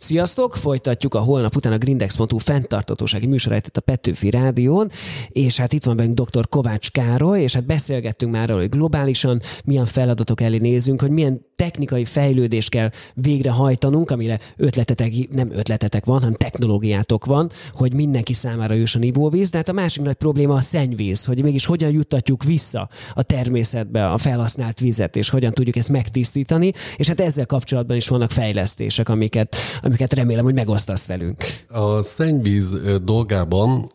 Sziasztok! 0.00 0.56
Folytatjuk 0.56 1.14
a 1.14 1.18
holnap 1.18 1.56
után 1.56 1.72
a 1.72 1.78
Grindex.hu 1.78 2.38
fenntartatósági 2.38 3.26
műsorát 3.26 3.66
itt 3.66 3.76
a 3.76 3.80
Petőfi 3.80 4.30
Rádión, 4.30 4.90
és 5.28 5.56
hát 5.56 5.72
itt 5.72 5.84
van 5.84 5.96
bennünk 5.96 6.20
dr. 6.20 6.48
Kovács 6.48 6.90
Károly, 6.90 7.42
és 7.42 7.54
hát 7.54 7.66
beszélgettünk 7.66 8.32
már 8.32 8.50
arról, 8.50 8.60
hogy 8.60 8.68
globálisan 8.68 9.40
milyen 9.64 9.84
feladatok 9.84 10.40
elé 10.40 10.58
nézünk, 10.58 11.00
hogy 11.00 11.10
milyen 11.10 11.40
technikai 11.56 12.04
fejlődést 12.04 12.68
kell 12.68 12.90
végrehajtanunk, 13.14 14.10
amire 14.10 14.40
ötletetek, 14.56 15.12
nem 15.30 15.50
ötletetek 15.52 16.04
van, 16.04 16.18
hanem 16.18 16.32
technológiátok 16.32 17.24
van, 17.24 17.50
hogy 17.72 17.94
mindenki 17.94 18.32
számára 18.32 18.74
jusson 18.74 19.02
ivóvíz, 19.02 19.50
de 19.50 19.56
hát 19.56 19.68
a 19.68 19.72
másik 19.72 20.02
nagy 20.02 20.14
probléma 20.14 20.54
a 20.54 20.60
szennyvíz, 20.60 21.24
hogy 21.24 21.42
mégis 21.42 21.66
hogyan 21.66 21.90
juttatjuk 21.90 22.44
vissza 22.44 22.88
a 23.14 23.22
természetbe 23.22 24.10
a 24.10 24.18
felhasznált 24.18 24.80
vizet, 24.80 25.16
és 25.16 25.28
hogyan 25.28 25.52
tudjuk 25.52 25.76
ezt 25.76 25.88
megtisztítani, 25.88 26.72
és 26.96 27.08
hát 27.08 27.20
ezzel 27.20 27.46
kapcsolatban 27.46 27.96
is 27.96 28.08
vannak 28.08 28.30
fejlesztések, 28.30 29.08
amiket, 29.08 29.56
amiket 29.90 30.12
remélem, 30.12 30.44
hogy 30.44 30.54
megosztasz 30.54 31.06
velünk. 31.06 31.44
A 31.68 32.02
szennyvíz 32.02 32.76
dolgában 33.02 33.92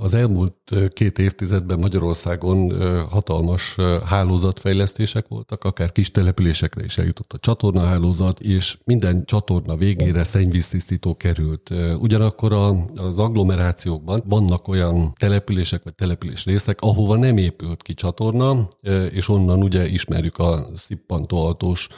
az 0.00 0.14
elmúlt 0.14 0.54
két 0.92 1.18
évtizedben 1.18 1.78
Magyarországon 1.80 2.72
hatalmas 3.10 3.76
hálózatfejlesztések 4.04 5.28
voltak, 5.28 5.64
akár 5.64 5.92
kis 5.92 6.10
településekre 6.10 6.84
is 6.84 6.98
eljutott 6.98 7.32
a 7.32 7.38
csatornahálózat, 7.38 8.40
és 8.40 8.78
minden 8.84 9.24
csatorna 9.24 9.76
végére 9.76 10.24
szennyvíztisztító 10.24 11.16
került. 11.16 11.70
Ugyanakkor 11.98 12.52
az 12.96 13.18
agglomerációkban 13.18 14.22
vannak 14.24 14.68
olyan 14.68 15.12
települések 15.18 15.82
vagy 15.84 15.94
település 15.94 16.44
részek, 16.44 16.80
ahova 16.80 17.16
nem 17.16 17.36
épült 17.36 17.82
ki 17.82 17.94
csatorna, 17.94 18.68
és 19.10 19.28
onnan 19.28 19.62
ugye 19.62 19.88
ismerjük 19.88 20.38
a 20.38 20.66
szippantóautós 20.74 21.88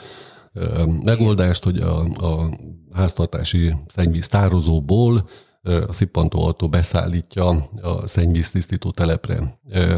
megoldást, 1.03 1.63
hogy 1.63 1.77
a, 1.77 1.99
a 1.99 2.49
háztartási 2.93 3.73
szennyvíz 3.87 4.27
tározóból 4.27 5.29
a 5.87 5.93
szippantóautó 5.93 6.69
beszállítja 6.69 7.47
a 7.81 8.07
szennyvíztisztító 8.07 8.91
telepre 8.91 9.39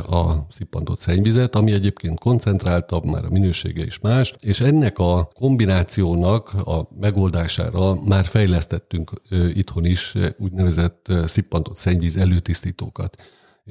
a 0.09 0.45
szippantott 0.49 0.99
szennyvizet, 0.99 1.55
ami 1.55 1.71
egyébként 1.71 2.19
koncentráltabb, 2.19 3.05
már 3.05 3.25
a 3.25 3.29
minősége 3.29 3.83
is 3.83 3.99
más, 3.99 4.33
és 4.39 4.61
ennek 4.61 4.99
a 4.99 5.29
kombinációnak 5.33 6.53
a 6.53 6.89
megoldására 6.99 8.01
már 8.03 8.25
fejlesztettünk 8.25 9.21
itthon 9.53 9.85
is 9.85 10.13
úgynevezett 10.37 11.13
szippantott 11.25 11.75
szennyvíz 11.75 12.17
előtisztítókat. 12.17 13.17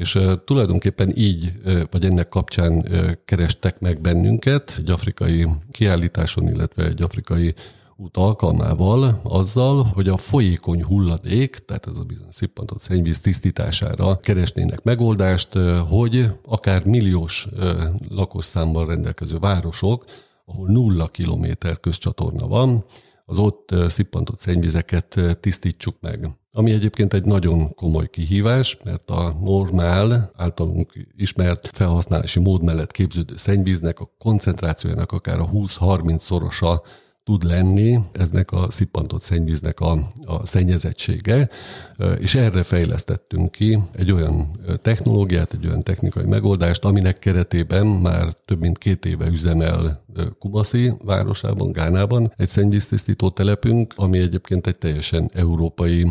És 0.01 0.19
tulajdonképpen 0.45 1.17
így, 1.17 1.53
vagy 1.91 2.05
ennek 2.05 2.29
kapcsán 2.29 2.89
kerestek 3.25 3.81
meg 3.81 4.01
bennünket 4.01 4.75
egy 4.79 4.91
afrikai 4.91 5.47
kiállításon, 5.71 6.49
illetve 6.49 6.85
egy 6.85 7.03
afrikai 7.03 7.55
út 7.97 8.17
alkalmával 8.17 9.21
azzal, 9.25 9.83
hogy 9.83 10.09
a 10.09 10.17
folyékony 10.17 10.83
hulladék, 10.85 11.57
tehát 11.57 11.87
ez 11.87 11.97
a 11.99 12.03
bizonyos 12.03 12.35
szippantott 12.35 12.81
szennyvíz 12.81 13.21
tisztítására 13.21 14.17
keresnének 14.17 14.83
megoldást, 14.83 15.53
hogy 15.89 16.27
akár 16.47 16.87
milliós 16.87 17.49
lakosszámmal 18.09 18.87
rendelkező 18.87 19.39
városok, 19.39 20.05
ahol 20.45 20.69
nulla 20.69 21.07
kilométer 21.07 21.81
közcsatorna 21.81 22.47
van, 22.47 22.85
az 23.25 23.39
ott 23.39 23.75
szippantott 23.89 24.41
szennyvizeket 24.41 25.21
tisztítsuk 25.41 25.97
meg. 26.01 26.29
Ami 26.53 26.73
egyébként 26.73 27.15
egy 27.15 27.25
nagyon 27.25 27.75
komoly 27.75 28.07
kihívás, 28.07 28.77
mert 28.85 29.11
a 29.11 29.37
normál, 29.41 30.31
általunk 30.37 31.09
ismert 31.17 31.71
felhasználási 31.73 32.41
mód 32.41 32.63
mellett 32.63 32.91
képződő 32.91 33.37
szennyvíznek 33.37 34.01
a 34.01 34.11
koncentrációjának 34.19 35.13
akár 35.13 35.39
a 35.39 35.49
20-30 35.49 36.19
szorosa 36.19 36.83
tud 37.25 37.45
lenni 37.45 37.99
eznek 38.13 38.53
a 38.53 38.71
szippantott 38.71 39.23
szennyvíznek 39.23 39.81
a, 39.81 39.93
a 40.25 40.47
szennyezettsége, 40.47 41.49
és 42.19 42.35
erre 42.35 42.63
fejlesztettünk 42.63 43.51
ki 43.51 43.79
egy 43.93 44.13
olyan 44.13 44.61
technológiát, 44.83 45.53
egy 45.53 45.67
olyan 45.67 45.83
technikai 45.83 46.25
megoldást, 46.25 46.85
aminek 46.85 47.19
keretében 47.19 47.87
már 47.87 48.35
több 48.45 48.61
mint 48.61 48.79
két 48.79 49.05
éve 49.05 49.27
üzemel 49.27 50.05
Kumasi 50.39 50.93
városában, 51.05 51.73
Gánában 51.73 52.33
egy 52.37 52.49
szennyvíztisztító 52.49 53.31
telepünk, 53.31 53.93
ami 53.97 54.19
egyébként 54.19 54.67
egy 54.67 54.79
teljesen 54.79 55.31
európai 55.35 56.07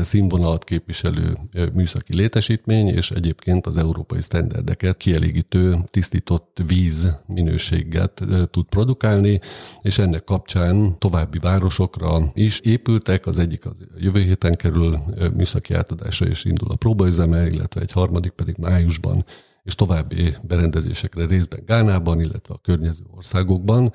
színvonalat 0.00 0.64
képviselő 0.64 1.36
műszaki 1.74 2.14
létesítmény, 2.14 2.88
és 2.88 3.10
egyébként 3.10 3.66
az 3.66 3.78
európai 3.78 4.20
sztenderdeket 4.20 4.96
kielégítő 4.96 5.76
tisztított 5.90 6.58
víz 6.66 7.20
minőséget 7.26 8.22
tud 8.50 8.66
produkálni, 8.66 9.40
és 9.82 9.98
ennek 9.98 10.24
kapcsán 10.24 10.98
további 10.98 11.38
városokra 11.38 12.18
is 12.34 12.60
épültek, 12.60 13.26
az 13.26 13.38
egyik 13.38 13.66
az 13.66 13.76
jövő 13.98 14.20
héten 14.20 14.54
kerül 14.54 14.94
műszaki 15.34 15.74
átadásra, 15.74 16.26
és 16.26 16.44
indul 16.44 16.70
a 16.70 16.76
próbaüzeme, 16.76 17.46
illetve 17.46 17.80
egy 17.80 17.92
harmadik 17.92 18.32
pedig 18.32 18.56
májusban 18.58 19.24
és 19.64 19.74
további 19.74 20.36
berendezésekre 20.42 21.26
részben 21.26 21.62
Gánában, 21.66 22.20
illetve 22.20 22.54
a 22.54 22.58
környező 22.62 23.04
országokban. 23.10 23.92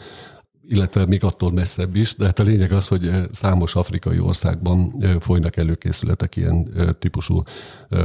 Illetve 0.72 1.06
még 1.06 1.24
attól 1.24 1.52
messzebb 1.52 1.96
is, 1.96 2.16
de 2.16 2.26
hát 2.26 2.40
a 2.40 2.44
lényeg 2.44 2.72
az, 2.72 2.88
hogy 2.88 3.12
számos 3.32 3.76
afrikai 3.76 4.20
országban 4.20 5.04
folynak 5.20 5.58
előkészületek 5.58 6.36
ilyen 6.36 6.70
típusú 7.00 7.42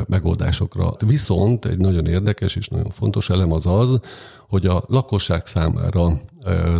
megoldásokra. 0.07 0.93
Viszont 1.07 1.65
egy 1.65 1.79
nagyon 1.79 2.07
érdekes 2.07 2.57
és 2.57 2.69
nagyon 2.69 2.91
fontos 2.91 3.31
elem 3.31 3.53
az 3.53 3.67
az, 3.67 4.01
hogy 4.49 4.67
a 4.67 4.85
lakosság 4.87 5.47
számára 5.47 6.21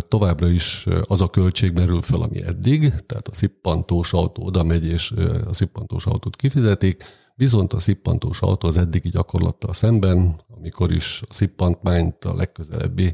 továbbra 0.07 0.47
is 0.47 0.85
az 1.07 1.21
a 1.21 1.27
költség 1.27 1.73
merül 1.73 2.01
fel, 2.01 2.21
ami 2.21 2.43
eddig, 2.43 2.93
tehát 3.05 3.27
a 3.27 3.35
szippantós 3.35 4.13
autó 4.13 4.43
oda 4.45 4.63
megy, 4.63 4.85
és 4.85 5.13
a 5.47 5.53
szippantós 5.53 6.05
autót 6.05 6.35
kifizetik, 6.35 7.03
viszont 7.35 7.73
a 7.73 7.79
szippantós 7.79 8.41
autó 8.41 8.67
az 8.67 8.77
eddigi 8.77 9.09
gyakorlattal 9.09 9.73
szemben, 9.73 10.35
amikor 10.57 10.91
is 10.91 11.21
a 11.29 11.33
szippantmányt 11.33 12.25
a 12.25 12.35
legközelebbi 12.35 13.13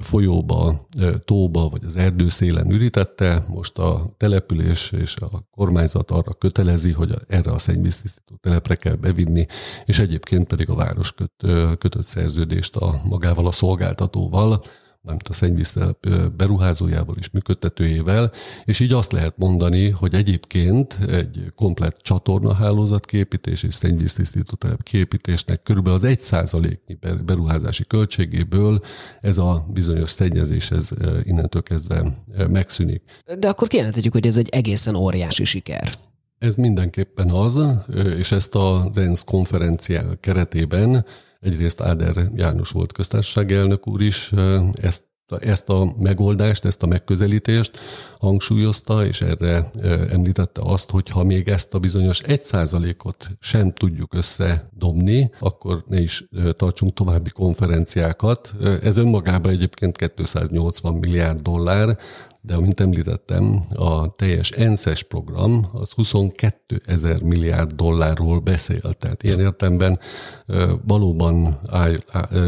folyóba, 0.00 0.86
tóba 1.24 1.68
vagy 1.68 1.84
az 1.84 1.96
erdőszélen 1.96 2.70
ürítette, 2.70 3.44
most 3.48 3.78
a 3.78 4.14
település 4.16 4.92
és 4.92 5.16
a 5.16 5.46
kormányzat 5.50 6.10
arra 6.10 6.32
kötelezi, 6.32 6.92
hogy 6.92 7.14
erre 7.28 7.50
a 7.50 7.58
szennyvíztisztító 7.58 8.36
telepre 8.40 8.74
kell 8.74 8.94
bevinni, 8.94 9.46
és 9.84 9.98
egyébként 9.98 10.46
pedig 10.46 10.68
a 10.70 10.74
város 10.74 11.12
köt, 11.12 11.32
kötött 11.78 12.06
szerződést 12.06 12.76
a 12.76 13.00
magával 13.04 13.46
a 13.46 13.52
szolgáltatóval, 13.52 14.62
mármint 15.04 15.28
a 15.28 15.32
szennyvíztelep 15.32 16.08
beruházójával 16.36 17.14
és 17.18 17.30
működtetőjével, 17.30 18.32
és 18.64 18.80
így 18.80 18.92
azt 18.92 19.12
lehet 19.12 19.34
mondani, 19.36 19.90
hogy 19.90 20.14
egyébként 20.14 20.98
egy 21.08 21.52
komplett 21.54 21.96
csatornahálózat 21.96 23.06
képítés 23.06 23.62
és 23.62 23.74
szennyvíztisztító 23.74 24.54
telep 24.54 24.82
képítésnek 24.82 25.62
körülbelül 25.62 25.98
az 25.98 26.04
egy 26.04 26.20
százaléknyi 26.20 26.98
beruházási 27.24 27.84
költségéből 27.86 28.80
ez 29.20 29.38
a 29.38 29.66
bizonyos 29.72 30.10
szennyezés 30.10 30.70
ez 30.70 30.90
innentől 31.22 31.62
kezdve 31.62 32.12
megszűnik. 32.48 33.02
De 33.38 33.48
akkor 33.48 33.68
kijelenthetjük, 33.68 34.12
hogy 34.12 34.26
ez 34.26 34.38
egy 34.38 34.48
egészen 34.48 34.94
óriási 34.94 35.44
siker. 35.44 35.88
Ez 36.38 36.54
mindenképpen 36.54 37.30
az, 37.30 37.60
és 38.18 38.32
ezt 38.32 38.54
az 38.54 38.96
ENSZ 38.98 39.24
konferenciá 39.24 40.02
keretében 40.20 41.04
Egyrészt 41.44 41.80
Áder 41.80 42.16
János 42.34 42.70
volt 42.70 42.92
köztársasági 42.92 43.54
elnök 43.54 43.88
úr 43.88 44.02
is 44.02 44.32
ezt 44.72 45.12
ezt 45.38 45.68
a 45.68 45.94
megoldást, 45.98 46.64
ezt 46.64 46.82
a 46.82 46.86
megközelítést 46.86 47.78
hangsúlyozta, 48.18 49.06
és 49.06 49.20
erre 49.20 49.66
említette 50.10 50.60
azt, 50.64 50.90
hogy 50.90 51.08
ha 51.08 51.24
még 51.24 51.48
ezt 51.48 51.74
a 51.74 51.78
bizonyos 51.78 52.20
egy 52.20 52.42
százalékot 52.42 53.30
sem 53.40 53.72
tudjuk 53.72 54.14
összedobni, 54.14 55.30
akkor 55.38 55.82
ne 55.86 56.00
is 56.00 56.24
tartsunk 56.52 56.92
további 56.92 57.30
konferenciákat. 57.30 58.54
Ez 58.82 58.96
önmagában 58.96 59.52
egyébként 59.52 59.96
280 59.96 60.94
milliárd 60.94 61.40
dollár, 61.40 61.98
de 62.46 62.54
amint 62.54 62.80
említettem, 62.80 63.64
a 63.74 64.12
teljes 64.12 64.50
ENSZ-es 64.50 65.02
program 65.02 65.66
az 65.72 65.90
22 65.90 66.80
ezer 66.86 67.22
milliárd 67.22 67.72
dollárról 67.72 68.40
beszél. 68.40 68.92
Tehát 68.92 69.22
ilyen 69.22 69.40
értemben 69.40 69.98
valóban 70.86 71.60
áll, 71.66 71.94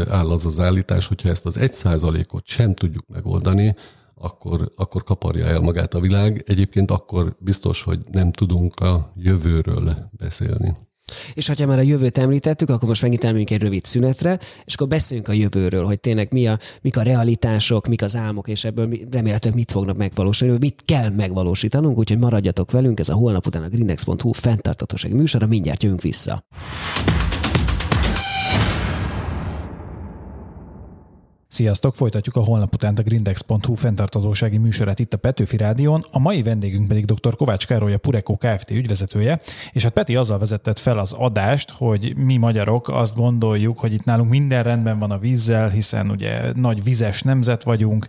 áll 0.09 0.29
az 0.29 0.45
az 0.45 0.59
állítás, 0.59 1.07
hogyha 1.07 1.29
ezt 1.29 1.45
az 1.45 1.57
egy 1.57 1.73
százalékot 1.73 2.45
sem 2.45 2.73
tudjuk 2.73 3.07
megoldani, 3.07 3.75
akkor, 4.15 4.71
akkor 4.75 5.03
kaparja 5.03 5.45
el 5.45 5.59
magát 5.59 5.93
a 5.93 5.99
világ. 5.99 6.43
Egyébként 6.47 6.91
akkor 6.91 7.35
biztos, 7.39 7.83
hogy 7.83 7.99
nem 8.11 8.31
tudunk 8.31 8.79
a 8.79 9.11
jövőről 9.15 10.09
beszélni. 10.11 10.73
És 11.33 11.47
ha 11.47 11.65
már 11.65 11.77
a 11.79 11.81
jövőt 11.81 12.17
említettük, 12.17 12.69
akkor 12.69 12.87
most 12.87 13.01
megint 13.01 13.23
elmegyünk 13.23 13.49
egy 13.49 13.61
rövid 13.61 13.85
szünetre, 13.85 14.39
és 14.65 14.73
akkor 14.73 14.87
beszéljünk 14.87 15.27
a 15.29 15.33
jövőről, 15.33 15.85
hogy 15.85 15.99
tényleg 15.99 16.27
mi 16.31 16.47
a, 16.47 16.57
mik 16.81 16.97
a 16.97 17.01
realitások, 17.01 17.87
mik 17.87 18.01
az 18.01 18.15
álmok, 18.15 18.47
és 18.47 18.63
ebből 18.63 18.89
remélhetőleg 19.11 19.57
mit 19.57 19.71
fognak 19.71 19.97
megvalósítani, 19.97 20.57
mit 20.59 20.81
kell 20.85 21.09
megvalósítanunk, 21.09 21.97
úgyhogy 21.97 22.19
maradjatok 22.19 22.71
velünk, 22.71 22.99
ez 22.99 23.09
a 23.09 23.13
holnap 23.13 23.47
után 23.47 23.63
a 23.63 23.69
grindex.hu 23.69 24.31
fenntartatóság 24.31 25.13
műsora, 25.13 25.47
mindjárt 25.47 25.83
jövünk 25.83 26.01
vissza. 26.01 26.45
Sziasztok! 31.49 31.95
Folytatjuk 31.95 32.35
a 32.35 32.39
holnap 32.39 32.73
után 32.73 32.95
a 32.95 33.01
grindex.hu 33.01 33.73
fenntartatósági 33.73 34.57
műsorát 34.57 34.99
itt 34.99 35.13
a 35.13 35.17
Petőfi 35.17 35.57
Rádión. 35.57 36.05
A 36.11 36.19
mai 36.19 36.43
vendégünk 36.43 36.87
pedig 36.87 37.05
dr. 37.05 37.35
Kovács 37.35 37.67
Károly, 37.67 37.93
a 37.93 37.97
Pureko 37.97 38.37
Kft. 38.37 38.71
ügyvezetője, 38.71 39.41
és 39.71 39.83
hát 39.83 39.93
Peti 39.93 40.15
azzal 40.15 40.37
vezetett 40.37 40.79
fel 40.79 40.97
az 40.97 41.13
adást, 41.13 41.71
hogy 41.71 42.13
mi 42.17 42.37
magyarok 42.37 42.89
azt 42.89 43.15
gondoljuk, 43.15 43.79
hogy 43.79 43.93
itt 43.93 44.03
nálunk 44.03 44.29
minden 44.29 44.63
rendben 44.63 44.99
van 44.99 45.11
a 45.11 45.17
vízzel, 45.17 45.69
hiszen 45.69 46.09
ugye 46.09 46.51
nagy 46.53 46.83
vizes 46.83 47.21
nemzet 47.21 47.63
vagyunk, 47.63 48.07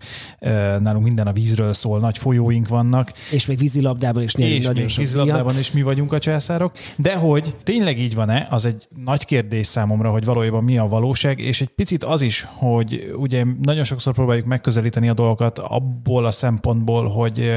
nálunk 0.79 1.05
minden 1.05 1.27
a 1.27 1.33
vízről 1.33 1.73
szól, 1.73 1.99
nagy 1.99 2.19
folyóink 2.19 2.69
vannak. 2.69 3.13
És 3.31 3.47
még 3.47 3.59
vízilabdában 3.59 4.23
is 4.23 4.35
nyerünk 4.35 4.63
nagyon 4.63 4.75
még 4.75 4.89
sok 4.89 5.05
vízilabdában 5.05 5.59
is 5.59 5.73
mi 5.73 5.83
vagyunk 5.83 6.13
a 6.13 6.19
császárok. 6.19 6.73
De 6.97 7.15
hogy 7.15 7.57
tényleg 7.63 7.99
így 7.99 8.15
van-e, 8.15 8.47
az 8.51 8.67
egy 8.67 8.89
nagy 9.05 9.25
kérdés 9.25 9.67
számomra, 9.67 10.11
hogy 10.11 10.25
valójában 10.25 10.65
mi 10.65 10.79
a 10.79 10.87
valóság, 10.89 11.39
és 11.39 11.61
egy 11.61 11.69
picit 11.69 12.05
az 12.05 12.23
is, 12.23 12.47
hogy 12.55 13.17
ugye 13.29 13.45
nagyon 13.63 13.85
sokszor 13.85 14.15
próbáljuk 14.15 14.47
megközelíteni 14.47 15.09
a 15.09 15.15
dolgokat 15.15 15.59
abból 15.59 16.25
a 16.25 16.31
szempontból, 16.31 17.09
hogy 17.09 17.51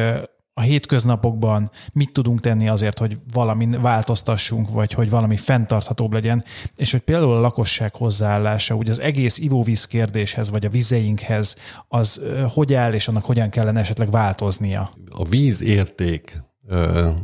a 0.54 0.62
hétköznapokban 0.62 1.72
mit 1.94 2.14
tudunk 2.14 2.40
tenni 2.40 2.68
azért, 2.68 2.98
hogy 3.00 3.18
valami 3.34 3.68
változtassunk, 3.82 4.70
vagy 4.70 4.94
hogy 4.94 5.10
valami 5.10 5.38
fenntarthatóbb 5.38 6.14
legyen, 6.14 6.44
és 6.76 6.92
hogy 6.92 7.02
például 7.02 7.36
a 7.36 7.40
lakosság 7.40 7.96
hozzáállása, 7.96 8.76
ugye 8.76 8.92
az 8.92 9.00
egész 9.00 9.38
ivóvíz 9.38 9.86
kérdéshez, 9.86 10.52
vagy 10.52 10.66
a 10.66 10.70
vizeinkhez, 10.70 11.56
az 11.88 12.22
hogy 12.54 12.74
áll, 12.74 12.94
és 12.94 13.08
annak 13.08 13.26
hogyan 13.26 13.50
kellene 13.50 13.80
esetleg 13.80 14.12
változnia? 14.12 14.90
A 15.10 15.24
víz 15.24 15.62
érték 15.62 16.51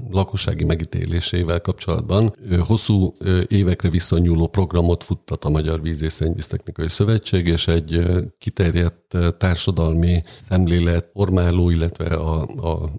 lakossági 0.09 0.63
megítélésével 0.63 1.61
kapcsolatban. 1.61 2.35
Hosszú 2.59 3.11
évekre 3.47 3.89
visszanyúló 3.89 4.47
programot 4.47 5.03
futtat 5.03 5.45
a 5.45 5.49
Magyar 5.49 5.81
Víz 5.81 6.01
és 6.01 6.13
Szennyvíztechnikai 6.13 6.89
Szövetség, 6.89 7.47
és 7.47 7.67
egy 7.67 7.99
kiterjedt 8.37 9.17
társadalmi 9.37 10.23
szemlélet 10.39 11.09
formáló, 11.13 11.69
illetve 11.69 12.05
a, 12.05 12.41
a 12.41 12.89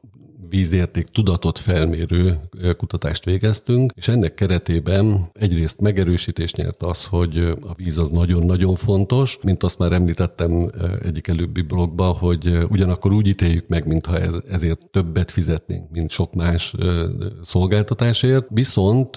vízérték 0.51 1.07
tudatot 1.07 1.59
felmérő 1.59 2.37
kutatást 2.77 3.25
végeztünk, 3.25 3.93
és 3.95 4.09
ennek 4.09 4.35
keretében 4.35 5.31
egyrészt 5.33 5.81
megerősítést 5.81 6.57
nyert 6.57 6.83
az, 6.83 7.05
hogy 7.05 7.39
a 7.61 7.75
víz 7.77 7.99
az 7.99 8.09
nagyon-nagyon 8.09 8.75
fontos, 8.75 9.39
mint 9.43 9.63
azt 9.63 9.79
már 9.79 9.93
említettem 9.93 10.71
egyik 11.05 11.29
előbbi 11.29 11.61
blogban, 11.61 12.15
hogy 12.15 12.59
ugyanakkor 12.71 13.13
úgy 13.13 13.27
ítéljük 13.29 13.69
meg, 13.69 13.87
mintha 13.87 14.19
ez, 14.19 14.35
ezért 14.51 14.87
többet 14.91 15.31
fizetnénk, 15.31 15.91
mint 15.91 16.11
sok 16.11 16.35
más 16.35 16.75
szolgáltatásért. 17.43 18.47
Viszont 18.51 19.17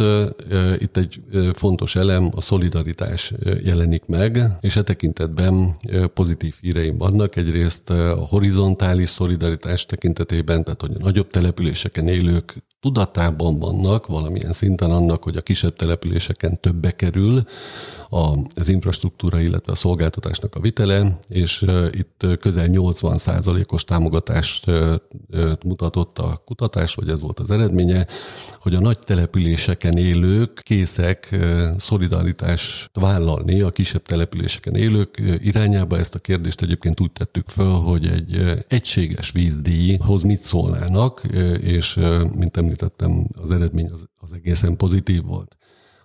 itt 0.77 0.97
egy 0.97 1.21
fontos 1.53 1.95
elem, 1.95 2.29
a 2.35 2.41
szolidaritás 2.41 3.33
jelenik 3.63 4.05
meg, 4.05 4.39
és 4.61 4.75
e 4.75 4.83
tekintetben 4.83 5.75
pozitív 6.13 6.55
híreim 6.61 6.97
vannak. 6.97 7.35
Egyrészt 7.35 7.89
a 7.89 8.25
horizontális 8.29 9.09
szolidaritás 9.09 9.85
tekintetében, 9.85 10.63
tehát 10.63 10.81
hogy 11.01 11.17
a 11.17 11.20
nagyobb 11.21 11.33
településeken 11.33 12.07
élők 12.07 12.63
tudatában 12.79 13.59
vannak 13.59 14.07
valamilyen 14.07 14.51
szinten 14.51 14.91
annak, 14.91 15.23
hogy 15.23 15.37
a 15.37 15.41
kisebb 15.41 15.75
településeken 15.75 16.59
többe 16.59 16.91
kerül 16.91 17.43
az 18.55 18.69
infrastruktúra, 18.69 19.39
illetve 19.39 19.71
a 19.71 19.75
szolgáltatásnak 19.75 20.55
a 20.55 20.59
vitele, 20.59 21.19
és 21.27 21.65
itt 21.91 22.25
közel 22.39 22.65
80 22.65 23.17
os 23.67 23.83
támogatást 23.83 24.65
mutatott 25.63 26.17
a 26.17 26.41
kutatás, 26.45 26.95
vagy 26.95 27.09
ez 27.09 27.21
volt 27.21 27.39
az 27.39 27.51
eredménye, 27.51 28.07
hogy 28.59 28.75
a 28.75 28.79
nagy 28.79 28.99
településeken 28.99 29.97
élők 29.97 30.61
készek 30.63 31.39
szolidaritást 31.77 32.89
vállalni 32.93 33.61
a 33.61 33.71
kisebb 33.71 34.03
településeken 34.03 34.75
élők 34.75 35.21
irányába. 35.41 35.97
Ezt 35.97 36.15
a 36.15 36.19
kérdést 36.19 36.61
egyébként 36.61 36.99
úgy 36.99 37.11
tettük 37.11 37.47
föl, 37.47 37.73
hogy 37.73 38.05
egy 38.05 38.63
egységes 38.67 39.31
vízdíjhoz 39.31 40.23
mit 40.23 40.43
szólnának, 40.43 41.10
és 41.61 41.99
mint 42.35 42.57
említettem, 42.57 43.27
az 43.41 43.51
eredmény 43.51 43.89
az, 43.91 44.05
az 44.15 44.33
egészen 44.33 44.77
pozitív 44.77 45.23
volt. 45.23 45.55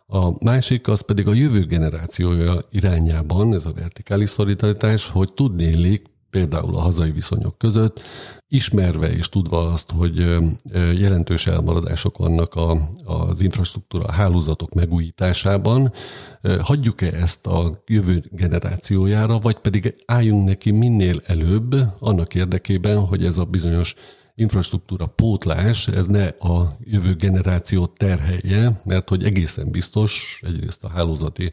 A 0.06 0.44
másik 0.44 0.88
az 0.88 1.00
pedig 1.00 1.28
a 1.28 1.34
jövő 1.34 1.64
generációja 1.64 2.58
irányában, 2.70 3.54
ez 3.54 3.66
a 3.66 3.72
vertikális 3.72 4.28
szolidaritás, 4.28 5.08
hogy 5.08 5.32
tudnélik 5.32 6.14
például 6.30 6.74
a 6.74 6.80
hazai 6.80 7.10
viszonyok 7.10 7.58
között, 7.58 8.02
ismerve 8.48 9.12
és 9.12 9.28
tudva 9.28 9.72
azt, 9.72 9.90
hogy 9.90 10.36
jelentős 10.98 11.46
elmaradások 11.46 12.18
vannak 12.18 12.54
a, 12.54 12.78
az 13.04 13.40
infrastruktúra, 13.40 14.04
a 14.04 14.12
hálózatok 14.12 14.74
megújításában, 14.74 15.92
hagyjuk-e 16.60 17.12
ezt 17.12 17.46
a 17.46 17.82
jövő 17.86 18.24
generációjára, 18.30 19.38
vagy 19.38 19.58
pedig 19.58 19.94
álljunk 20.06 20.44
neki 20.44 20.70
minél 20.70 21.22
előbb 21.24 21.74
annak 21.98 22.34
érdekében, 22.34 22.98
hogy 22.98 23.24
ez 23.24 23.38
a 23.38 23.44
bizonyos 23.44 23.94
infrastruktúra 24.38 25.06
pótlás, 25.06 25.88
ez 25.88 26.06
ne 26.06 26.26
a 26.26 26.76
jövő 26.80 27.14
generációt 27.14 27.90
terhelje, 27.96 28.80
mert 28.84 29.08
hogy 29.08 29.24
egészen 29.24 29.70
biztos, 29.70 30.40
egyrészt 30.46 30.84
a 30.84 30.88
hálózati 30.88 31.52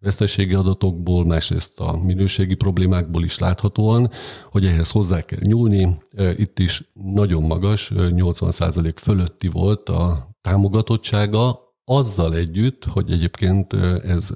veszteségi 0.00 0.54
adatokból, 0.54 1.24
másrészt 1.24 1.80
a 1.80 2.02
minőségi 2.02 2.54
problémákból 2.54 3.24
is 3.24 3.38
láthatóan, 3.38 4.10
hogy 4.50 4.66
ehhez 4.66 4.90
hozzá 4.90 5.20
kell 5.20 5.42
nyúlni. 5.42 5.98
Itt 6.36 6.58
is 6.58 6.88
nagyon 6.92 7.42
magas, 7.42 7.92
80% 7.94 8.92
fölötti 8.96 9.48
volt 9.48 9.88
a 9.88 10.28
támogatottsága, 10.40 11.62
azzal 11.84 12.34
együtt, 12.34 12.84
hogy 12.84 13.10
egyébként 13.10 13.72
ez 14.02 14.30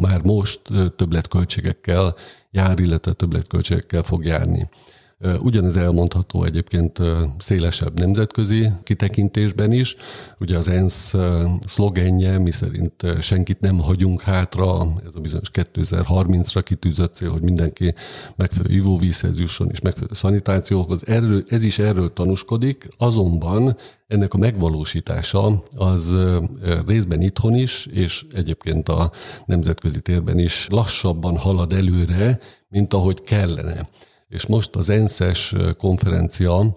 már 0.00 0.22
most 0.22 0.60
többletköltségekkel 0.96 2.14
jár, 2.50 2.80
illetve 2.80 3.12
többletköltségekkel 3.12 4.02
fog 4.02 4.24
járni. 4.24 4.68
Ugyanez 5.40 5.76
elmondható 5.76 6.44
egyébként 6.44 6.98
szélesebb 7.38 7.98
nemzetközi 7.98 8.70
kitekintésben 8.82 9.72
is. 9.72 9.96
Ugye 10.38 10.56
az 10.56 10.68
ENSZ 10.68 11.14
szlogenje, 11.66 12.38
miszerint 12.38 12.92
senkit 13.20 13.60
nem 13.60 13.78
hagyunk 13.78 14.20
hátra, 14.20 14.86
ez 15.06 15.14
a 15.14 15.20
bizonyos 15.20 15.50
2030-ra 15.52 16.60
kitűzött 16.64 17.14
cél, 17.14 17.30
hogy 17.30 17.42
mindenki 17.42 17.94
megfelelő 18.36 18.74
ivóvízhez 18.74 19.38
jusson 19.38 19.70
és 19.70 19.80
megfelelő 19.80 20.14
szanitációhoz. 20.14 21.06
Erről, 21.06 21.44
ez 21.48 21.62
is 21.62 21.78
erről 21.78 22.12
tanúskodik, 22.12 22.88
azonban 22.96 23.76
ennek 24.06 24.34
a 24.34 24.38
megvalósítása 24.38 25.62
az 25.76 26.16
részben 26.86 27.20
itthon 27.20 27.54
is, 27.54 27.86
és 27.86 28.24
egyébként 28.32 28.88
a 28.88 29.10
nemzetközi 29.46 30.00
térben 30.00 30.38
is 30.38 30.66
lassabban 30.70 31.36
halad 31.36 31.72
előre, 31.72 32.38
mint 32.68 32.94
ahogy 32.94 33.20
kellene. 33.20 33.86
És 34.34 34.46
most 34.46 34.76
az 34.76 34.90
ENSZ-es 34.90 35.54
konferencia 35.76 36.76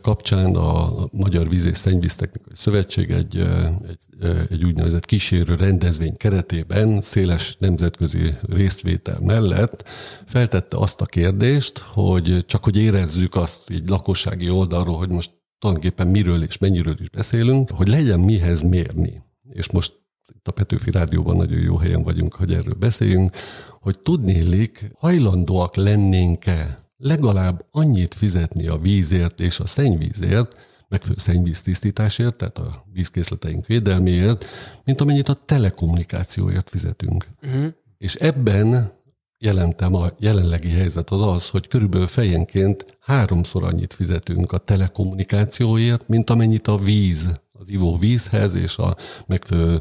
kapcsán 0.00 0.54
a 0.54 0.90
Magyar 1.12 1.48
Víz 1.48 1.66
és 1.66 1.76
Szennyvíztechnikai 1.76 2.52
Szövetség 2.54 3.10
egy, 3.10 3.36
egy, 3.36 4.26
egy 4.50 4.64
úgynevezett 4.64 5.04
kísérő 5.04 5.54
rendezvény 5.54 6.16
keretében 6.16 7.00
széles 7.00 7.56
nemzetközi 7.58 8.34
részvétel 8.42 9.20
mellett 9.20 9.88
feltette 10.26 10.76
azt 10.76 11.00
a 11.00 11.06
kérdést, 11.06 11.78
hogy 11.78 12.44
csak 12.46 12.64
hogy 12.64 12.76
érezzük 12.76 13.34
azt 13.34 13.70
így 13.70 13.88
lakossági 13.88 14.50
oldalról, 14.50 14.96
hogy 14.96 15.10
most 15.10 15.30
tulajdonképpen 15.58 16.06
miről 16.06 16.42
és 16.42 16.58
mennyiről 16.58 16.96
is 17.00 17.10
beszélünk, 17.10 17.70
hogy 17.70 17.88
legyen 17.88 18.20
mihez 18.20 18.62
mérni. 18.62 19.22
És 19.52 19.70
most 19.70 19.92
itt 20.36 20.48
a 20.48 20.52
Petőfi 20.52 20.90
Rádióban 20.90 21.36
nagyon 21.36 21.58
jó 21.58 21.76
helyen 21.76 22.02
vagyunk, 22.02 22.34
hogy 22.34 22.52
erről 22.52 22.74
beszéljünk, 22.74 23.36
hogy 23.80 24.00
tudnélik, 24.00 24.92
hajlandóak 24.98 25.76
lennénk-e 25.76 26.78
legalább 26.96 27.66
annyit 27.70 28.14
fizetni 28.14 28.66
a 28.66 28.78
vízért 28.78 29.40
és 29.40 29.60
a 29.60 29.66
szennyvízért, 29.66 30.68
megfelelő 30.88 31.20
szennyvíz 31.20 31.62
tisztításért, 31.62 32.36
tehát 32.36 32.58
a 32.58 32.84
vízkészleteink 32.92 33.66
védelméért, 33.66 34.44
mint 34.84 35.00
amennyit 35.00 35.28
a 35.28 35.34
telekommunikációért 35.34 36.70
fizetünk. 36.70 37.26
Uh-huh. 37.42 37.66
És 37.98 38.14
ebben 38.14 38.92
jelentem 39.38 39.94
a 39.94 40.10
jelenlegi 40.18 40.70
helyzet 40.70 41.10
az 41.10 41.20
az, 41.20 41.48
hogy 41.48 41.66
körülbelül 41.66 42.06
fejenként 42.06 42.98
háromszor 43.00 43.64
annyit 43.64 43.94
fizetünk 43.94 44.52
a 44.52 44.58
telekommunikációért, 44.58 46.08
mint 46.08 46.30
amennyit 46.30 46.66
a 46.66 46.76
víz, 46.76 47.40
az 47.52 47.68
ivó 47.68 47.96
vízhez 47.96 48.54
és 48.54 48.76
a 48.76 48.96
megfelelő 49.26 49.78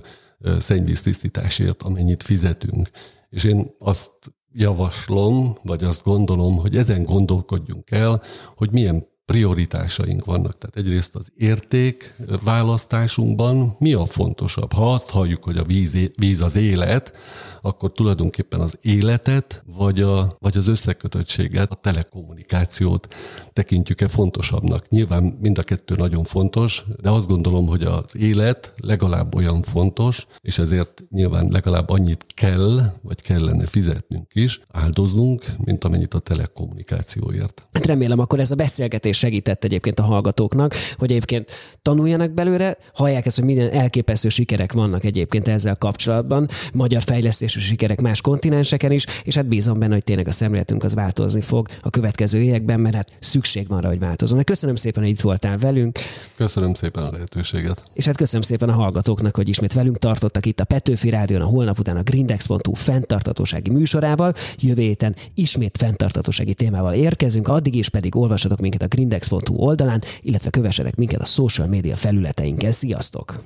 szennyvíz 0.60 1.02
tisztításért, 1.02 1.84
amennyit 1.84 2.24
fizetünk. 2.24 2.90
És 3.30 3.44
én 3.44 3.72
azt 3.80 4.12
javaslom, 4.52 5.58
vagy 5.64 5.84
azt 5.84 6.04
gondolom, 6.04 6.58
hogy 6.58 6.76
ezen 6.76 7.04
gondolkodjunk 7.04 7.92
el, 7.92 8.22
hogy 8.56 8.72
milyen 8.72 9.08
prioritásaink 9.26 10.26
vannak. 10.26 10.58
Tehát 10.58 10.76
egyrészt 10.76 11.16
az 11.16 11.32
érték 11.36 12.16
választásunkban 12.44 13.76
mi 13.80 13.94
a 13.94 14.06
fontosabb? 14.06 14.74
Ha 14.74 14.94
azt 14.94 15.10
halljuk, 15.10 15.44
hogy 15.44 15.58
a 15.58 15.64
víz, 15.64 15.98
víz 16.16 16.42
az 16.42 16.56
élet, 16.56 17.18
akkor 17.62 17.92
tulajdonképpen 17.92 18.60
az 18.60 18.78
életet, 18.82 19.64
vagy, 19.66 20.02
a, 20.02 20.36
vagy 20.40 20.58
az 20.58 20.68
összekötöttséget, 20.68 21.72
a 21.72 21.76
telekommunikációt 21.76 23.08
tekintjük-e 23.54 24.08
fontosabbnak. 24.08 24.90
Nyilván 24.90 25.24
mind 25.24 25.58
a 25.58 25.64
kettő 25.64 25.96
nagyon 25.96 26.24
fontos, 26.24 26.86
de 27.02 27.10
azt 27.10 27.28
gondolom, 27.28 27.68
hogy 27.68 27.84
az 27.84 28.16
élet 28.18 28.74
legalább 28.82 29.36
olyan 29.36 29.62
fontos, 29.62 30.26
és 30.42 30.60
ezért 30.60 31.04
nyilván 31.10 31.48
legalább 31.52 31.90
annyit 31.90 32.26
kell, 32.34 32.80
vagy 33.02 33.22
kellene 33.22 33.66
fizetnünk 33.66 34.28
is, 34.34 34.60
áldoznunk, 34.72 35.46
mint 35.64 35.84
amennyit 35.84 36.14
a 36.14 36.20
telekommunikációért. 36.20 37.66
Hát 37.72 37.86
remélem, 37.86 38.20
akkor 38.20 38.40
ez 38.40 38.52
a 38.52 38.56
beszélgetés 38.56 39.18
segített 39.18 39.64
egyébként 39.64 40.00
a 40.00 40.04
hallgatóknak, 40.04 40.76
hogy 40.98 41.10
egyébként 41.12 41.52
tanuljanak 41.82 42.32
belőle, 42.32 42.78
hallják 42.94 43.26
ezt, 43.26 43.36
hogy 43.36 43.46
minden 43.46 43.72
elképesztő 43.72 44.30
sikerek 44.30 44.72
vannak 44.74 45.04
egyébként 45.04 45.48
ezzel 45.48 45.76
kapcsolatban, 45.76 46.48
magyar 46.74 47.02
fejlesztés 47.02 47.49
és 47.56 47.64
sikerek 47.64 48.02
más 48.02 48.22
kontinenseken 48.22 48.92
is, 48.92 49.06
és 49.24 49.36
hát 49.36 49.48
bízom 49.48 49.80
benne, 49.80 49.94
hogy 49.94 50.04
tényleg 50.04 50.28
a 50.28 50.32
szemléletünk 50.32 50.84
az 50.84 50.94
változni 50.94 51.42
fog 51.42 51.68
a 51.82 51.90
következő 51.90 52.42
években, 52.42 52.80
mert 52.80 52.96
hát 52.96 53.12
szükség 53.20 53.68
van 53.68 53.82
rá, 53.82 53.88
hogy 53.90 54.00
változzon. 54.00 54.44
Köszönöm 54.44 54.76
szépen, 54.76 55.04
hogy 55.04 55.12
itt 55.12 55.22
voltál 55.22 55.58
velünk. 55.58 56.00
Köszönöm 56.36 56.74
szépen 56.74 57.04
a 57.04 57.12
lehetőséget. 57.12 57.84
És 57.94 58.06
hát 58.06 58.18
köszönöm 58.18 58.42
szépen 58.42 58.70
a 58.70 58.74
hallgatóknak, 58.74 59.36
hogy 59.36 59.50
ismét 59.50 59.74
velünk 59.74 59.98
tartottak 59.98 60.46
itt 60.46 60.60
a 60.60 60.64
Petőfi 60.64 61.10
Rádión, 61.10 61.42
a 61.42 61.46
holnap 61.46 61.80
után 61.80 61.98
a 61.98 62.04
Grindex.hu 62.04 62.74
fenntartatósági 62.74 63.70
műsorával. 63.70 64.34
Jövő 64.60 64.82
héten 64.82 65.16
ismét 65.34 65.78
fenntartatósági 65.78 66.54
témával 66.54 66.94
érkezünk, 66.94 67.48
addig 67.48 67.76
is 67.76 67.90
pedig 67.90 68.16
olvassatok 68.16 68.60
minket 68.60 68.82
a 68.82 68.88
Grindex.hu 68.88 69.56
oldalán, 69.56 70.02
illetve 70.22 70.50
kövessetek 70.50 70.96
minket 70.96 71.22
a 71.22 71.26
social 71.26 71.68
média 71.68 71.96
felületeinken. 71.96 72.72
Sziasztok! 72.72 73.44